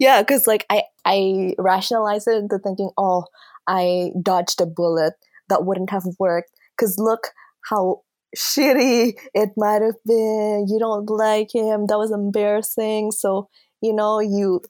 yeah, 0.00 0.22
because 0.22 0.46
like 0.46 0.66
I 0.70 0.82
I 1.04 1.54
rationalize 1.58 2.26
it 2.26 2.36
into 2.36 2.58
thinking, 2.58 2.90
oh, 2.98 3.24
I 3.66 4.10
dodged 4.22 4.60
a 4.60 4.66
bullet 4.66 5.14
that 5.48 5.64
wouldn't 5.64 5.90
have 5.90 6.04
worked. 6.18 6.50
Because 6.76 6.96
look 6.98 7.28
how 7.70 8.02
shitty 8.36 9.14
it 9.34 9.50
might 9.56 9.82
have 9.82 10.02
been. 10.06 10.66
You 10.68 10.78
don't 10.78 11.08
like 11.08 11.54
him. 11.54 11.86
That 11.86 11.98
was 11.98 12.10
embarrassing. 12.12 13.12
So 13.12 13.48
you 13.80 13.92
know 13.94 14.20
you 14.20 14.60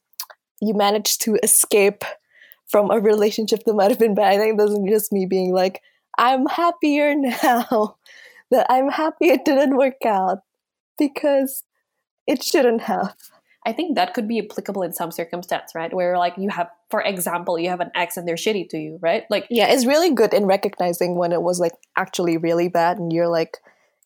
you 0.61 0.75
managed 0.75 1.21
to 1.23 1.37
escape 1.43 2.05
from 2.67 2.91
a 2.91 2.99
relationship 3.01 3.65
that 3.65 3.75
might 3.75 3.91
have 3.91 3.99
been 3.99 4.15
bad. 4.15 4.35
I 4.35 4.39
think 4.39 4.59
this 4.59 4.71
is 4.71 4.81
just 4.89 5.13
me 5.13 5.27
being 5.27 5.53
like, 5.53 5.83
I'm 6.19 6.47
happier 6.47 7.15
now. 7.43 7.97
that 8.51 8.67
I'm 8.71 8.91
happy 8.91 9.29
it 9.29 9.45
didn't 9.45 9.77
work 9.77 10.05
out 10.07 10.39
because 10.99 11.65
it 12.27 12.43
shouldn't 12.43 12.83
have. 12.83 13.15
I 13.67 13.73
think 13.73 13.97
that 13.97 14.13
could 14.13 14.29
be 14.29 14.41
applicable 14.41 14.83
in 14.83 14.93
some 14.93 15.11
circumstance, 15.11 15.75
right? 15.75 15.93
Where 15.93 16.19
like 16.19 16.35
you 16.37 16.51
have, 16.51 16.69
for 16.91 17.01
example, 17.01 17.59
you 17.59 17.71
have 17.71 17.81
an 17.81 17.91
ex 17.95 18.17
and 18.17 18.29
they're 18.29 18.35
shitty 18.35 18.69
to 18.71 18.79
you, 18.79 18.99
right? 19.01 19.25
Like 19.31 19.47
Yeah, 19.51 19.73
it's 19.73 19.87
really 19.87 20.13
good 20.13 20.35
in 20.35 20.45
recognizing 20.47 21.17
when 21.17 21.33
it 21.33 21.43
was 21.43 21.61
like 21.61 21.73
actually 21.97 22.37
really 22.37 22.69
bad 22.69 22.99
and 22.99 23.13
you're 23.13 23.29
like 23.29 23.59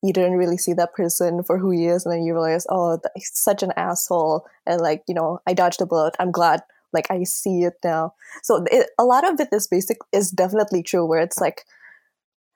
you 0.03 0.13
didn't 0.13 0.37
really 0.37 0.57
see 0.57 0.73
that 0.75 0.95
person 0.95 1.43
for 1.43 1.59
who 1.59 1.71
he 1.73 1.87
is 1.87 2.07
and 2.07 2.13
then 2.13 2.23
you 2.23 2.33
realize, 2.33 2.67
oh, 2.71 3.01
he's 3.17 3.33
such 3.35 3.65
an 3.65 3.73
asshole 3.77 4.47
and 4.65 4.81
like, 4.81 5.03
you 5.09 5.15
know, 5.15 5.41
I 5.47 5.55
dodged 5.55 5.81
a 5.81 5.87
bullet. 5.87 6.15
I'm 6.21 6.31
glad 6.31 6.63
like 6.93 7.11
I 7.11 7.25
see 7.25 7.63
it 7.65 7.75
now. 7.83 8.15
So 8.43 8.65
it, 8.71 8.91
a 8.99 9.05
lot 9.05 9.27
of 9.27 9.41
it 9.41 9.49
is 9.53 9.67
basic 9.67 9.99
is 10.13 10.31
definitely 10.31 10.83
true 10.83 11.05
where 11.05 11.21
it's 11.21 11.41
like 11.41 11.65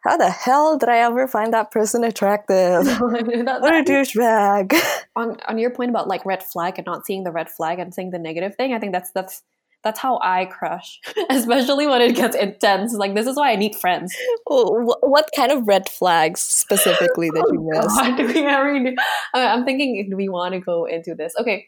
how 0.05 0.17
the 0.17 0.31
hell 0.31 0.79
did 0.79 0.89
I 0.89 0.99
ever 0.99 1.29
find 1.29 1.53
that 1.53 1.71
person 1.71 2.05
attractive? 2.05 2.87
what 3.01 3.29
a 3.31 3.85
douchebag. 3.85 4.75
on 5.17 5.37
on 5.49 5.59
your 5.59 5.71
point 5.71 5.91
about 5.91 6.09
like 6.09 6.25
red 6.27 6.43
flag 6.43 6.79
and 6.79 6.87
not 6.87 7.07
seeing 7.07 7.25
the 7.25 7.31
red 7.33 7.49
flag 7.49 7.79
and 7.79 7.95
seeing 7.95 8.11
the 8.11 8.19
negative 8.19 8.57
thing, 8.57 8.75
I 8.75 8.79
think 8.79 8.93
that's 8.93 9.11
that's 9.13 9.43
that's 9.85 9.99
how 9.99 10.21
I 10.23 10.45
crush, 10.45 11.01
especially 11.31 11.87
when 11.87 12.01
it 12.03 12.15
gets 12.15 12.37
intense. 12.37 12.95
Like 12.95 13.15
this 13.15 13.27
is 13.27 13.37
why 13.37 13.53
I 13.53 13.57
need 13.57 13.75
friends. 13.77 14.15
Wh- 14.47 15.03
what 15.03 15.29
kind 15.35 15.53
of 15.53 15.67
red 15.67 15.89
flags 15.89 16.41
specifically 16.41 17.31
that 17.31 17.51
you 17.53 17.69
miss? 17.73 17.87
Oh 17.91 18.17
God, 18.17 18.35
we 18.35 18.45
ever 18.45 18.79
do- 18.79 18.97
Uh, 19.35 19.39
I'm 19.39 19.65
thinking, 19.65 20.09
do 20.11 20.17
we 20.17 20.29
want 20.29 20.55
to 20.55 20.61
go 20.61 20.85
into 20.85 21.15
this? 21.15 21.35
Okay, 21.39 21.67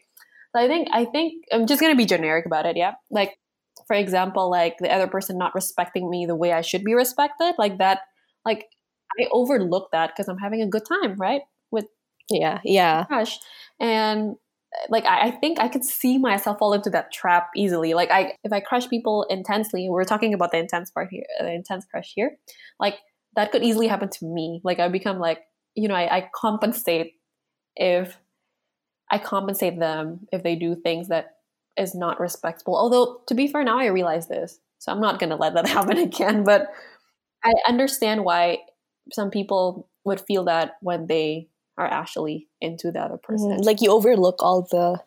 so 0.55 0.61
I 0.61 0.67
think 0.67 0.89
I 0.91 1.05
think 1.05 1.43
I'm 1.51 1.67
just 1.67 1.81
gonna 1.81 1.95
be 1.95 2.05
generic 2.05 2.45
about 2.45 2.65
it. 2.65 2.75
Yeah, 2.77 2.95
like 3.11 3.37
for 3.87 3.95
example, 3.95 4.49
like 4.49 4.77
the 4.79 4.91
other 4.91 5.07
person 5.07 5.37
not 5.37 5.53
respecting 5.55 6.09
me 6.09 6.25
the 6.25 6.35
way 6.35 6.51
I 6.51 6.61
should 6.61 6.83
be 6.83 6.93
respected, 6.93 7.55
like 7.57 7.77
that. 7.77 7.99
Like 8.45 8.65
I 9.19 9.27
overlook 9.31 9.89
that 9.91 10.11
because 10.11 10.27
I'm 10.27 10.37
having 10.37 10.61
a 10.61 10.67
good 10.67 10.83
time, 10.85 11.15
right? 11.17 11.41
With 11.71 11.85
Yeah, 12.29 12.59
yeah. 12.63 13.05
crush, 13.05 13.39
and 13.79 14.35
like 14.89 15.05
I, 15.05 15.27
I 15.27 15.31
think 15.31 15.59
I 15.59 15.67
could 15.69 15.83
see 15.83 16.17
myself 16.17 16.59
fall 16.59 16.73
into 16.73 16.89
that 16.91 17.11
trap 17.11 17.49
easily. 17.55 17.93
Like 17.93 18.11
I, 18.11 18.33
if 18.43 18.51
I 18.51 18.59
crush 18.59 18.89
people 18.89 19.25
intensely, 19.29 19.87
we're 19.89 20.03
talking 20.03 20.33
about 20.33 20.51
the 20.51 20.57
intense 20.57 20.91
part 20.91 21.09
here, 21.11 21.23
the 21.39 21.51
intense 21.53 21.85
crush 21.85 22.11
here. 22.13 22.37
Like 22.79 22.95
that 23.35 23.51
could 23.51 23.63
easily 23.63 23.87
happen 23.87 24.09
to 24.09 24.25
me. 24.25 24.61
Like 24.63 24.79
I 24.79 24.87
become 24.89 25.19
like, 25.19 25.39
you 25.75 25.87
know, 25.87 25.95
I, 25.95 26.17
I 26.17 26.29
compensate 26.35 27.13
if 27.75 28.17
I 29.11 29.19
compensate 29.19 29.79
them 29.79 30.27
if 30.31 30.43
they 30.43 30.55
do 30.55 30.75
things 30.75 31.07
that 31.09 31.37
is 31.77 31.93
not 31.95 32.19
respectable. 32.19 32.75
Although 32.75 33.21
to 33.27 33.35
be 33.35 33.47
fair, 33.47 33.63
now 33.63 33.79
I 33.79 33.87
realize 33.87 34.27
this, 34.27 34.59
so 34.79 34.91
I'm 34.91 35.01
not 35.01 35.19
gonna 35.19 35.35
let 35.35 35.53
that 35.53 35.67
happen 35.77 35.97
again. 35.97 36.43
But 36.43 36.67
I 37.45 37.53
understand 37.67 38.25
why 38.25 38.59
some 39.13 39.29
people 39.29 39.87
would 40.03 40.21
feel 40.21 40.43
that 40.45 40.77
when 40.81 41.07
they 41.07 41.47
are 41.77 41.87
actually 41.87 42.47
into 42.61 42.91
the 42.91 42.99
other 43.01 43.17
person. 43.17 43.51
Mhm. 43.51 43.65
Like 43.65 43.81
you 43.81 43.91
overlook 43.91 44.35
all 44.41 44.63
the 44.63 45.01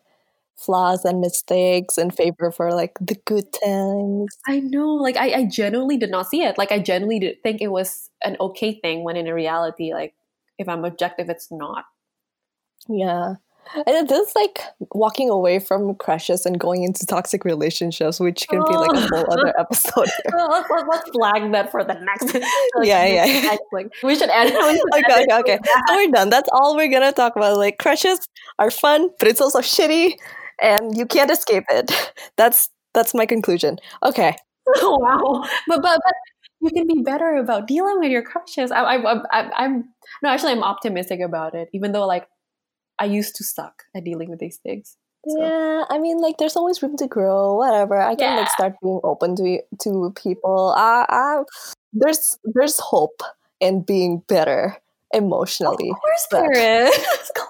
flaws 0.57 1.05
and 1.05 1.21
mistakes 1.21 1.97
in 1.97 2.11
favor 2.11 2.51
for 2.51 2.73
like 2.73 2.93
the 3.01 3.15
good 3.25 3.51
times. 3.53 4.37
I 4.47 4.59
know, 4.59 4.89
like 4.95 5.17
I, 5.17 5.31
I 5.33 5.45
genuinely 5.45 5.97
did 5.97 6.11
not 6.11 6.27
see 6.27 6.43
it. 6.43 6.57
Like 6.57 6.71
I 6.71 6.79
genuinely 6.79 7.19
did 7.19 7.43
think 7.43 7.61
it 7.61 7.69
was 7.71 8.09
an 8.23 8.37
okay 8.39 8.79
thing 8.81 9.03
when 9.03 9.15
in 9.17 9.25
reality, 9.33 9.93
like 9.93 10.15
if 10.57 10.67
I'm 10.69 10.85
objective, 10.85 11.29
it's 11.29 11.51
not. 11.51 11.85
Yeah. 12.89 13.35
And 13.75 13.87
it 13.87 14.11
is 14.11 14.33
like 14.35 14.61
walking 14.93 15.29
away 15.29 15.59
from 15.59 15.93
crushes 15.95 16.45
and 16.45 16.59
going 16.59 16.83
into 16.83 17.05
toxic 17.05 17.45
relationships, 17.45 18.19
which 18.19 18.47
can 18.47 18.59
be 18.59 18.75
like 18.75 18.93
a 18.93 19.01
whole 19.07 19.25
oh. 19.29 19.33
other 19.33 19.53
episode. 19.59 20.07
let's, 20.33 20.69
let's, 20.89 21.09
flag 21.11 21.51
that 21.51 21.69
for 21.69 21.83
the 21.83 21.93
next. 21.93 22.33
like, 22.33 22.87
Yeah, 22.87 23.05
yeah, 23.05 23.25
next- 23.25 23.61
Like, 23.71 23.93
we 24.01 24.15
should 24.15 24.29
edit. 24.29 24.53
we 24.59 24.73
should 24.73 25.05
okay, 25.05 25.23
okay, 25.23 25.39
okay. 25.39 25.59
So 25.87 25.95
we're 25.95 26.11
done. 26.11 26.29
That's 26.31 26.49
all 26.51 26.75
we're 26.75 26.89
gonna 26.89 27.11
talk 27.11 27.35
about. 27.35 27.57
Like 27.57 27.77
crushes 27.77 28.19
are 28.57 28.71
fun, 28.71 29.09
but 29.19 29.27
it's 29.27 29.41
also 29.41 29.59
shitty, 29.59 30.13
and 30.61 30.97
you 30.97 31.05
can't 31.05 31.29
escape 31.29 31.65
it. 31.69 31.91
That's 32.37 32.69
that's 32.95 33.13
my 33.13 33.27
conclusion. 33.27 33.77
Okay. 34.03 34.35
Oh, 34.77 34.97
wow, 34.97 35.47
but 35.67 35.81
but 35.81 35.99
but 36.03 36.13
you 36.61 36.69
can 36.71 36.87
be 36.87 37.01
better 37.03 37.35
about 37.35 37.67
dealing 37.67 37.99
with 37.99 38.11
your 38.11 38.21
crushes. 38.21 38.71
I, 38.71 38.81
I, 38.83 39.13
I, 39.31 39.51
I'm 39.57 39.89
no, 40.21 40.29
actually, 40.29 40.51
I'm 40.51 40.63
optimistic 40.63 41.19
about 41.21 41.55
it. 41.55 41.69
Even 41.73 41.91
though 41.91 42.05
like 42.05 42.27
I 42.99 43.05
used 43.05 43.35
to 43.37 43.43
suck 43.43 43.83
at 43.95 44.03
dealing 44.03 44.29
with 44.29 44.39
these 44.39 44.57
things. 44.57 44.97
So- 45.27 45.39
Yeah, 45.41 45.83
I 45.89 45.97
mean, 45.99 46.19
like, 46.19 46.37
there's 46.37 46.55
always 46.55 46.81
room 46.81 46.95
to 46.97 47.07
grow. 47.07 47.55
Whatever, 47.55 47.99
I 47.99 48.15
can 48.15 48.33
Yeah. 48.33 48.39
like 48.39 48.49
start 48.51 48.73
being 48.81 49.01
open 49.03 49.35
to 49.35 49.61
to 49.83 50.13
people. 50.15 50.73
Uh, 50.77 51.05
uh, 51.09 51.43
there's 51.93 52.37
there's 52.43 52.79
hope 52.79 53.21
in 53.59 53.81
being 53.81 54.23
better 54.27 54.77
emotionally. 55.13 55.89
Of 55.91 55.99
course 55.99 56.27
but- 56.31 56.41
there 56.41 56.87
is. 56.87 56.93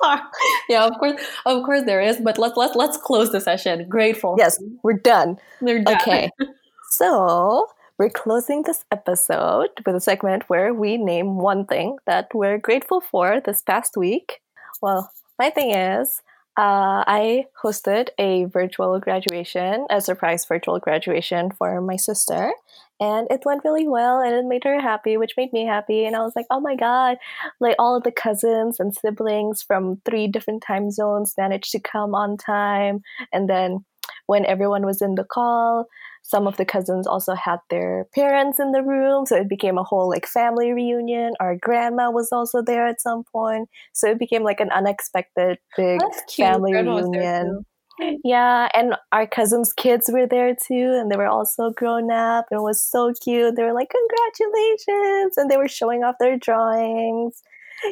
Yeah, 0.69 0.85
of 0.87 0.93
course, 0.99 1.19
of 1.45 1.63
course 1.65 1.83
there 1.85 2.01
is. 2.01 2.17
But 2.23 2.37
let's 2.37 2.55
let's 2.57 2.75
let's 2.75 2.97
close 2.97 3.31
the 3.31 3.41
session. 3.41 3.85
Grateful. 3.89 4.35
Yes, 4.37 4.57
we're 4.83 4.93
done. 4.97 5.37
They're 5.61 5.83
done. 5.83 5.95
Okay. 6.01 6.29
so 6.91 7.67
we're 7.99 8.09
closing 8.09 8.63
this 8.63 8.85
episode 8.91 9.69
with 9.85 9.95
a 9.95 9.99
segment 9.99 10.43
where 10.49 10.73
we 10.73 10.97
name 10.97 11.37
one 11.37 11.65
thing 11.65 11.97
that 12.07 12.27
we're 12.33 12.57
grateful 12.57 13.01
for 13.01 13.41
this 13.43 13.61
past 13.61 13.97
week. 13.97 14.39
Well, 14.81 15.11
my 15.39 15.49
thing 15.49 15.71
is, 15.71 16.21
uh, 16.57 17.07
I 17.07 17.45
hosted 17.63 18.09
a 18.17 18.43
virtual 18.45 18.99
graduation, 18.99 19.87
a 19.89 20.01
surprise 20.01 20.45
virtual 20.45 20.77
graduation 20.77 21.51
for 21.51 21.79
my 21.79 21.95
sister, 21.95 22.51
and 22.99 23.27
it 23.31 23.43
went 23.45 23.63
really 23.63 23.87
well 23.87 24.19
and 24.19 24.35
it 24.35 24.45
made 24.45 24.65
her 24.65 24.81
happy, 24.81 25.15
which 25.15 25.37
made 25.37 25.53
me 25.53 25.65
happy. 25.65 26.03
And 26.03 26.17
I 26.17 26.19
was 26.19 26.33
like, 26.35 26.47
oh 26.51 26.59
my 26.59 26.75
god, 26.75 27.17
like 27.61 27.75
all 27.79 27.95
of 27.95 28.03
the 28.03 28.11
cousins 28.11 28.77
and 28.77 28.93
siblings 28.93 29.63
from 29.63 30.01
three 30.03 30.27
different 30.27 30.61
time 30.61 30.91
zones 30.91 31.33
managed 31.37 31.71
to 31.71 31.79
come 31.79 32.13
on 32.13 32.35
time. 32.35 33.01
And 33.31 33.49
then 33.49 33.85
when 34.25 34.45
everyone 34.45 34.85
was 34.85 35.01
in 35.01 35.15
the 35.15 35.23
call, 35.23 35.87
some 36.23 36.47
of 36.47 36.57
the 36.57 36.65
cousins 36.65 37.07
also 37.07 37.33
had 37.33 37.59
their 37.69 38.07
parents 38.13 38.59
in 38.59 38.71
the 38.71 38.83
room 38.83 39.25
so 39.25 39.35
it 39.35 39.49
became 39.49 39.77
a 39.77 39.83
whole 39.83 40.09
like 40.09 40.27
family 40.27 40.71
reunion. 40.71 41.33
Our 41.39 41.55
grandma 41.55 42.11
was 42.11 42.29
also 42.31 42.61
there 42.61 42.87
at 42.87 43.01
some 43.01 43.23
point. 43.31 43.69
So 43.93 44.09
it 44.09 44.19
became 44.19 44.43
like 44.43 44.59
an 44.59 44.71
unexpected 44.71 45.57
big 45.75 45.99
family 46.35 46.73
reunion. 46.73 47.65
yeah 48.23 48.69
and 48.73 48.95
our 49.11 49.27
cousins 49.27 49.73
kids 49.73 50.09
were 50.09 50.25
there 50.25 50.55
too 50.55 50.97
and 50.97 51.11
they 51.11 51.17
were 51.17 51.27
also 51.27 51.69
grown 51.71 52.09
up 52.09 52.45
and 52.49 52.59
it 52.59 52.63
was 52.63 52.81
so 52.81 53.13
cute. 53.23 53.55
They 53.55 53.63
were 53.63 53.73
like 53.73 53.89
congratulations! 53.89 55.37
and 55.37 55.49
they 55.49 55.57
were 55.57 55.67
showing 55.67 56.03
off 56.03 56.15
their 56.19 56.37
drawings 56.37 57.41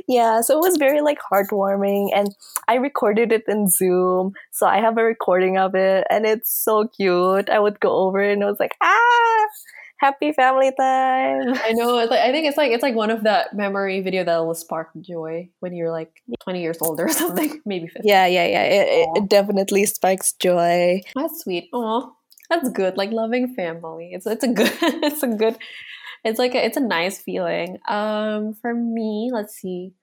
yeah 0.08 0.42
so 0.42 0.56
it 0.58 0.62
was 0.62 0.78
very 0.78 1.02
like 1.02 1.20
heartwarming 1.32 2.10
and 2.16 2.36
i 2.68 2.76
recorded 2.76 3.32
it 3.32 3.44
in 3.48 3.70
zoom 3.70 4.34
so 4.52 4.66
i 4.68 4.78
have 4.80 4.98
a 4.98 5.04
recording 5.04 5.58
of 5.58 5.76
it 5.76 6.06
and 6.10 6.26
it's 6.26 6.52
so 6.52 6.88
cute 6.88 7.50
i 7.50 7.60
would 7.60 7.80
go 7.80 7.92
over 7.92 8.22
it 8.22 8.34
and 8.34 8.44
it 8.44 8.46
was 8.46 8.60
like 8.60 8.76
ah 8.82 9.46
happy 10.00 10.32
family 10.32 10.72
time 10.80 11.54
I 11.66 11.72
know. 11.74 11.98
It's 11.98 12.12
like, 12.12 12.20
I 12.20 12.32
think 12.32 12.46
it's 12.48 12.58
like 12.58 12.72
it's 12.72 12.84
like 12.84 12.96
one 12.96 13.10
of 13.10 13.24
that 13.24 13.56
memory 13.56 14.02
video 14.02 14.24
that 14.24 14.38
will 14.46 14.54
spark 14.54 14.90
joy 15.02 15.50
when 15.60 15.74
you're 15.74 15.92
like 15.92 16.12
20 16.42 16.62
years 16.62 16.78
old 16.82 17.00
or 17.00 17.10
something, 17.22 17.62
maybe 17.66 17.88
50. 17.88 18.02
yeah 18.08 18.28
yeah 18.28 18.46
yeah 18.46 18.64
it, 18.64 18.88
it, 18.88 19.10
it 19.24 19.30
definitely 19.30 19.86
spikes 19.86 20.34
joy 20.34 21.02
That's 21.16 21.42
sweet. 21.44 21.70
Oh, 21.74 22.14
that's 22.50 22.70
good. 22.70 22.96
Like 22.96 23.12
loving 23.12 23.56
family. 23.56 24.12
It's 24.14 24.26
it's 24.26 24.44
a 24.44 24.48
good. 24.48 24.72
It's 24.82 25.24
a 25.24 25.28
good. 25.28 25.58
It's 26.24 26.40
like 26.40 26.56
a, 26.56 26.66
it's 26.66 26.78
a 26.78 26.82
nice 26.82 27.20
feeling. 27.20 27.78
Um, 27.88 28.54
for 28.54 28.74
me, 28.74 29.30
let's 29.34 29.56
see. 29.56 29.94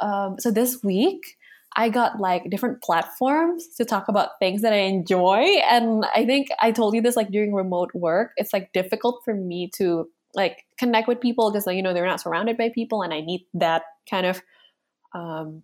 Um, 0.00 0.36
so 0.38 0.50
this 0.50 0.82
week 0.82 1.36
I 1.76 1.88
got 1.88 2.20
like 2.20 2.50
different 2.50 2.82
platforms 2.82 3.68
to 3.76 3.84
talk 3.84 4.08
about 4.08 4.38
things 4.38 4.62
that 4.62 4.72
I 4.72 4.78
enjoy, 4.78 5.60
and 5.68 6.04
I 6.14 6.24
think 6.24 6.48
I 6.60 6.70
told 6.70 6.94
you 6.94 7.02
this 7.02 7.16
like 7.16 7.30
during 7.30 7.52
remote 7.52 7.90
work. 7.94 8.32
It's 8.36 8.52
like 8.52 8.72
difficult 8.72 9.22
for 9.24 9.34
me 9.34 9.70
to 9.76 10.08
like 10.34 10.64
connect 10.78 11.08
with 11.08 11.20
people 11.20 11.50
because 11.50 11.66
like 11.66 11.76
you 11.76 11.82
know 11.82 11.92
they're 11.92 12.06
not 12.06 12.20
surrounded 12.20 12.56
by 12.56 12.70
people, 12.70 13.02
and 13.02 13.12
I 13.12 13.20
need 13.20 13.46
that 13.54 13.82
kind 14.08 14.26
of 14.26 14.42
um, 15.14 15.62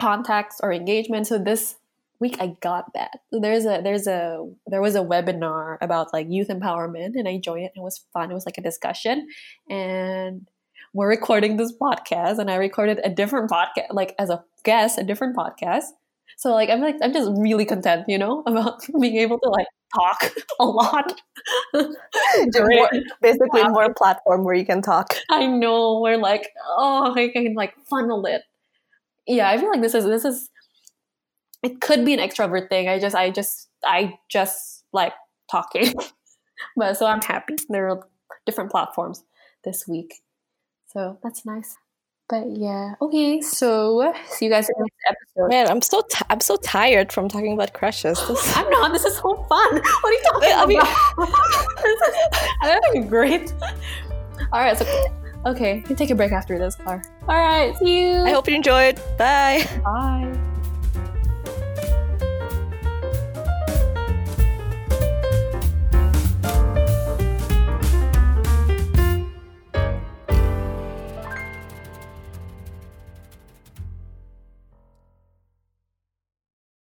contacts 0.00 0.60
or 0.62 0.72
engagement. 0.72 1.26
So 1.26 1.38
this 1.38 1.76
week 2.20 2.36
I 2.40 2.56
got 2.60 2.92
that. 2.94 3.20
There's 3.32 3.64
a 3.66 3.80
there's 3.82 4.06
a 4.06 4.48
there 4.66 4.80
was 4.82 4.94
a 4.94 5.00
webinar 5.00 5.78
about 5.80 6.12
like 6.12 6.26
youth 6.30 6.48
empowerment 6.48 7.14
and 7.14 7.28
I 7.28 7.38
joined 7.38 7.64
it. 7.64 7.72
and 7.74 7.82
It 7.82 7.84
was 7.84 8.04
fun. 8.12 8.30
It 8.30 8.34
was 8.34 8.46
like 8.46 8.58
a 8.58 8.62
discussion 8.62 9.28
and 9.68 10.46
we're 10.94 11.08
recording 11.08 11.56
this 11.56 11.72
podcast 11.80 12.38
and 12.38 12.50
I 12.50 12.56
recorded 12.56 13.00
a 13.04 13.10
different 13.10 13.50
podcast 13.50 13.86
like 13.92 14.14
as 14.18 14.30
a 14.30 14.42
guest, 14.64 14.98
a 14.98 15.04
different 15.04 15.36
podcast. 15.36 15.84
So 16.36 16.52
like 16.52 16.70
I'm 16.70 16.80
like 16.80 16.96
I'm 17.02 17.12
just 17.12 17.30
really 17.36 17.64
content, 17.64 18.04
you 18.08 18.18
know, 18.18 18.42
about 18.46 18.82
being 19.00 19.16
able 19.16 19.38
to 19.40 19.48
like 19.50 19.66
talk 19.94 20.32
a 20.60 20.64
lot. 20.66 21.20
More- 21.74 22.90
basically 23.22 23.62
more 23.68 23.92
platform 23.94 24.44
where 24.44 24.54
you 24.54 24.66
can 24.66 24.82
talk 24.82 25.14
I 25.30 25.46
know 25.46 26.00
we're 26.00 26.16
like, 26.18 26.48
oh, 26.76 27.12
I 27.16 27.28
can 27.28 27.54
like 27.54 27.74
funnel 27.88 28.24
it. 28.26 28.42
Yeah, 29.26 29.48
I 29.50 29.58
feel 29.58 29.70
like 29.70 29.82
this 29.82 29.94
is 29.94 30.04
this 30.04 30.24
is. 30.24 30.50
It 31.62 31.80
could 31.80 32.04
be 32.04 32.14
an 32.14 32.20
extrovert 32.20 32.68
thing. 32.68 32.88
I 32.88 32.98
just, 32.98 33.14
I 33.16 33.30
just, 33.30 33.68
I 33.84 34.14
just 34.30 34.84
like 34.92 35.12
talking. 35.50 35.92
but 36.76 36.96
so 36.96 37.06
I'm 37.06 37.20
happy. 37.22 37.56
There 37.68 37.88
are 37.90 38.06
different 38.46 38.70
platforms 38.70 39.24
this 39.64 39.86
week, 39.88 40.14
so 40.86 41.18
that's 41.22 41.44
nice. 41.46 41.76
But 42.28 42.44
yeah, 42.50 42.94
okay. 43.00 43.40
So 43.40 44.12
see 44.28 44.46
you 44.46 44.50
guys 44.50 44.68
in 44.68 44.74
the 44.78 44.88
next 45.06 45.16
episode. 45.36 45.48
man 45.48 45.68
i'm 45.70 45.80
so 45.80 46.02
t- 46.10 46.24
i'm 46.28 46.40
so 46.40 46.56
tired 46.56 47.12
from 47.12 47.28
talking 47.28 47.52
about 47.52 47.72
crushes 47.72 48.18
This- 48.26 48.56
I'm 48.56 48.68
not. 48.68 48.92
This 48.92 49.04
is 49.04 49.14
so 49.16 49.34
fun. 49.48 49.74
What 49.74 50.04
are 50.04 50.12
you 50.12 50.22
talking 50.32 50.52
I 50.52 50.66
mean- 50.66 50.80
about? 50.80 51.28
This 51.82 52.00
is- 52.08 52.16
I'm 52.62 52.80
having 52.82 53.06
great. 53.08 53.52
All 54.52 54.60
right. 54.60 54.76
So 54.76 54.84
okay, 55.46 55.84
we 55.88 55.94
take 55.94 56.10
a 56.10 56.14
break 56.16 56.32
after 56.32 56.58
this, 56.58 56.74
Clara. 56.74 57.00
All 57.28 57.36
right. 57.38 57.76
See 57.78 58.02
you. 58.08 58.14
i 58.24 58.30
hope 58.30 58.48
you 58.48 58.56
enjoyed 58.56 58.96
bye 59.18 59.64
Bye. 59.84 60.42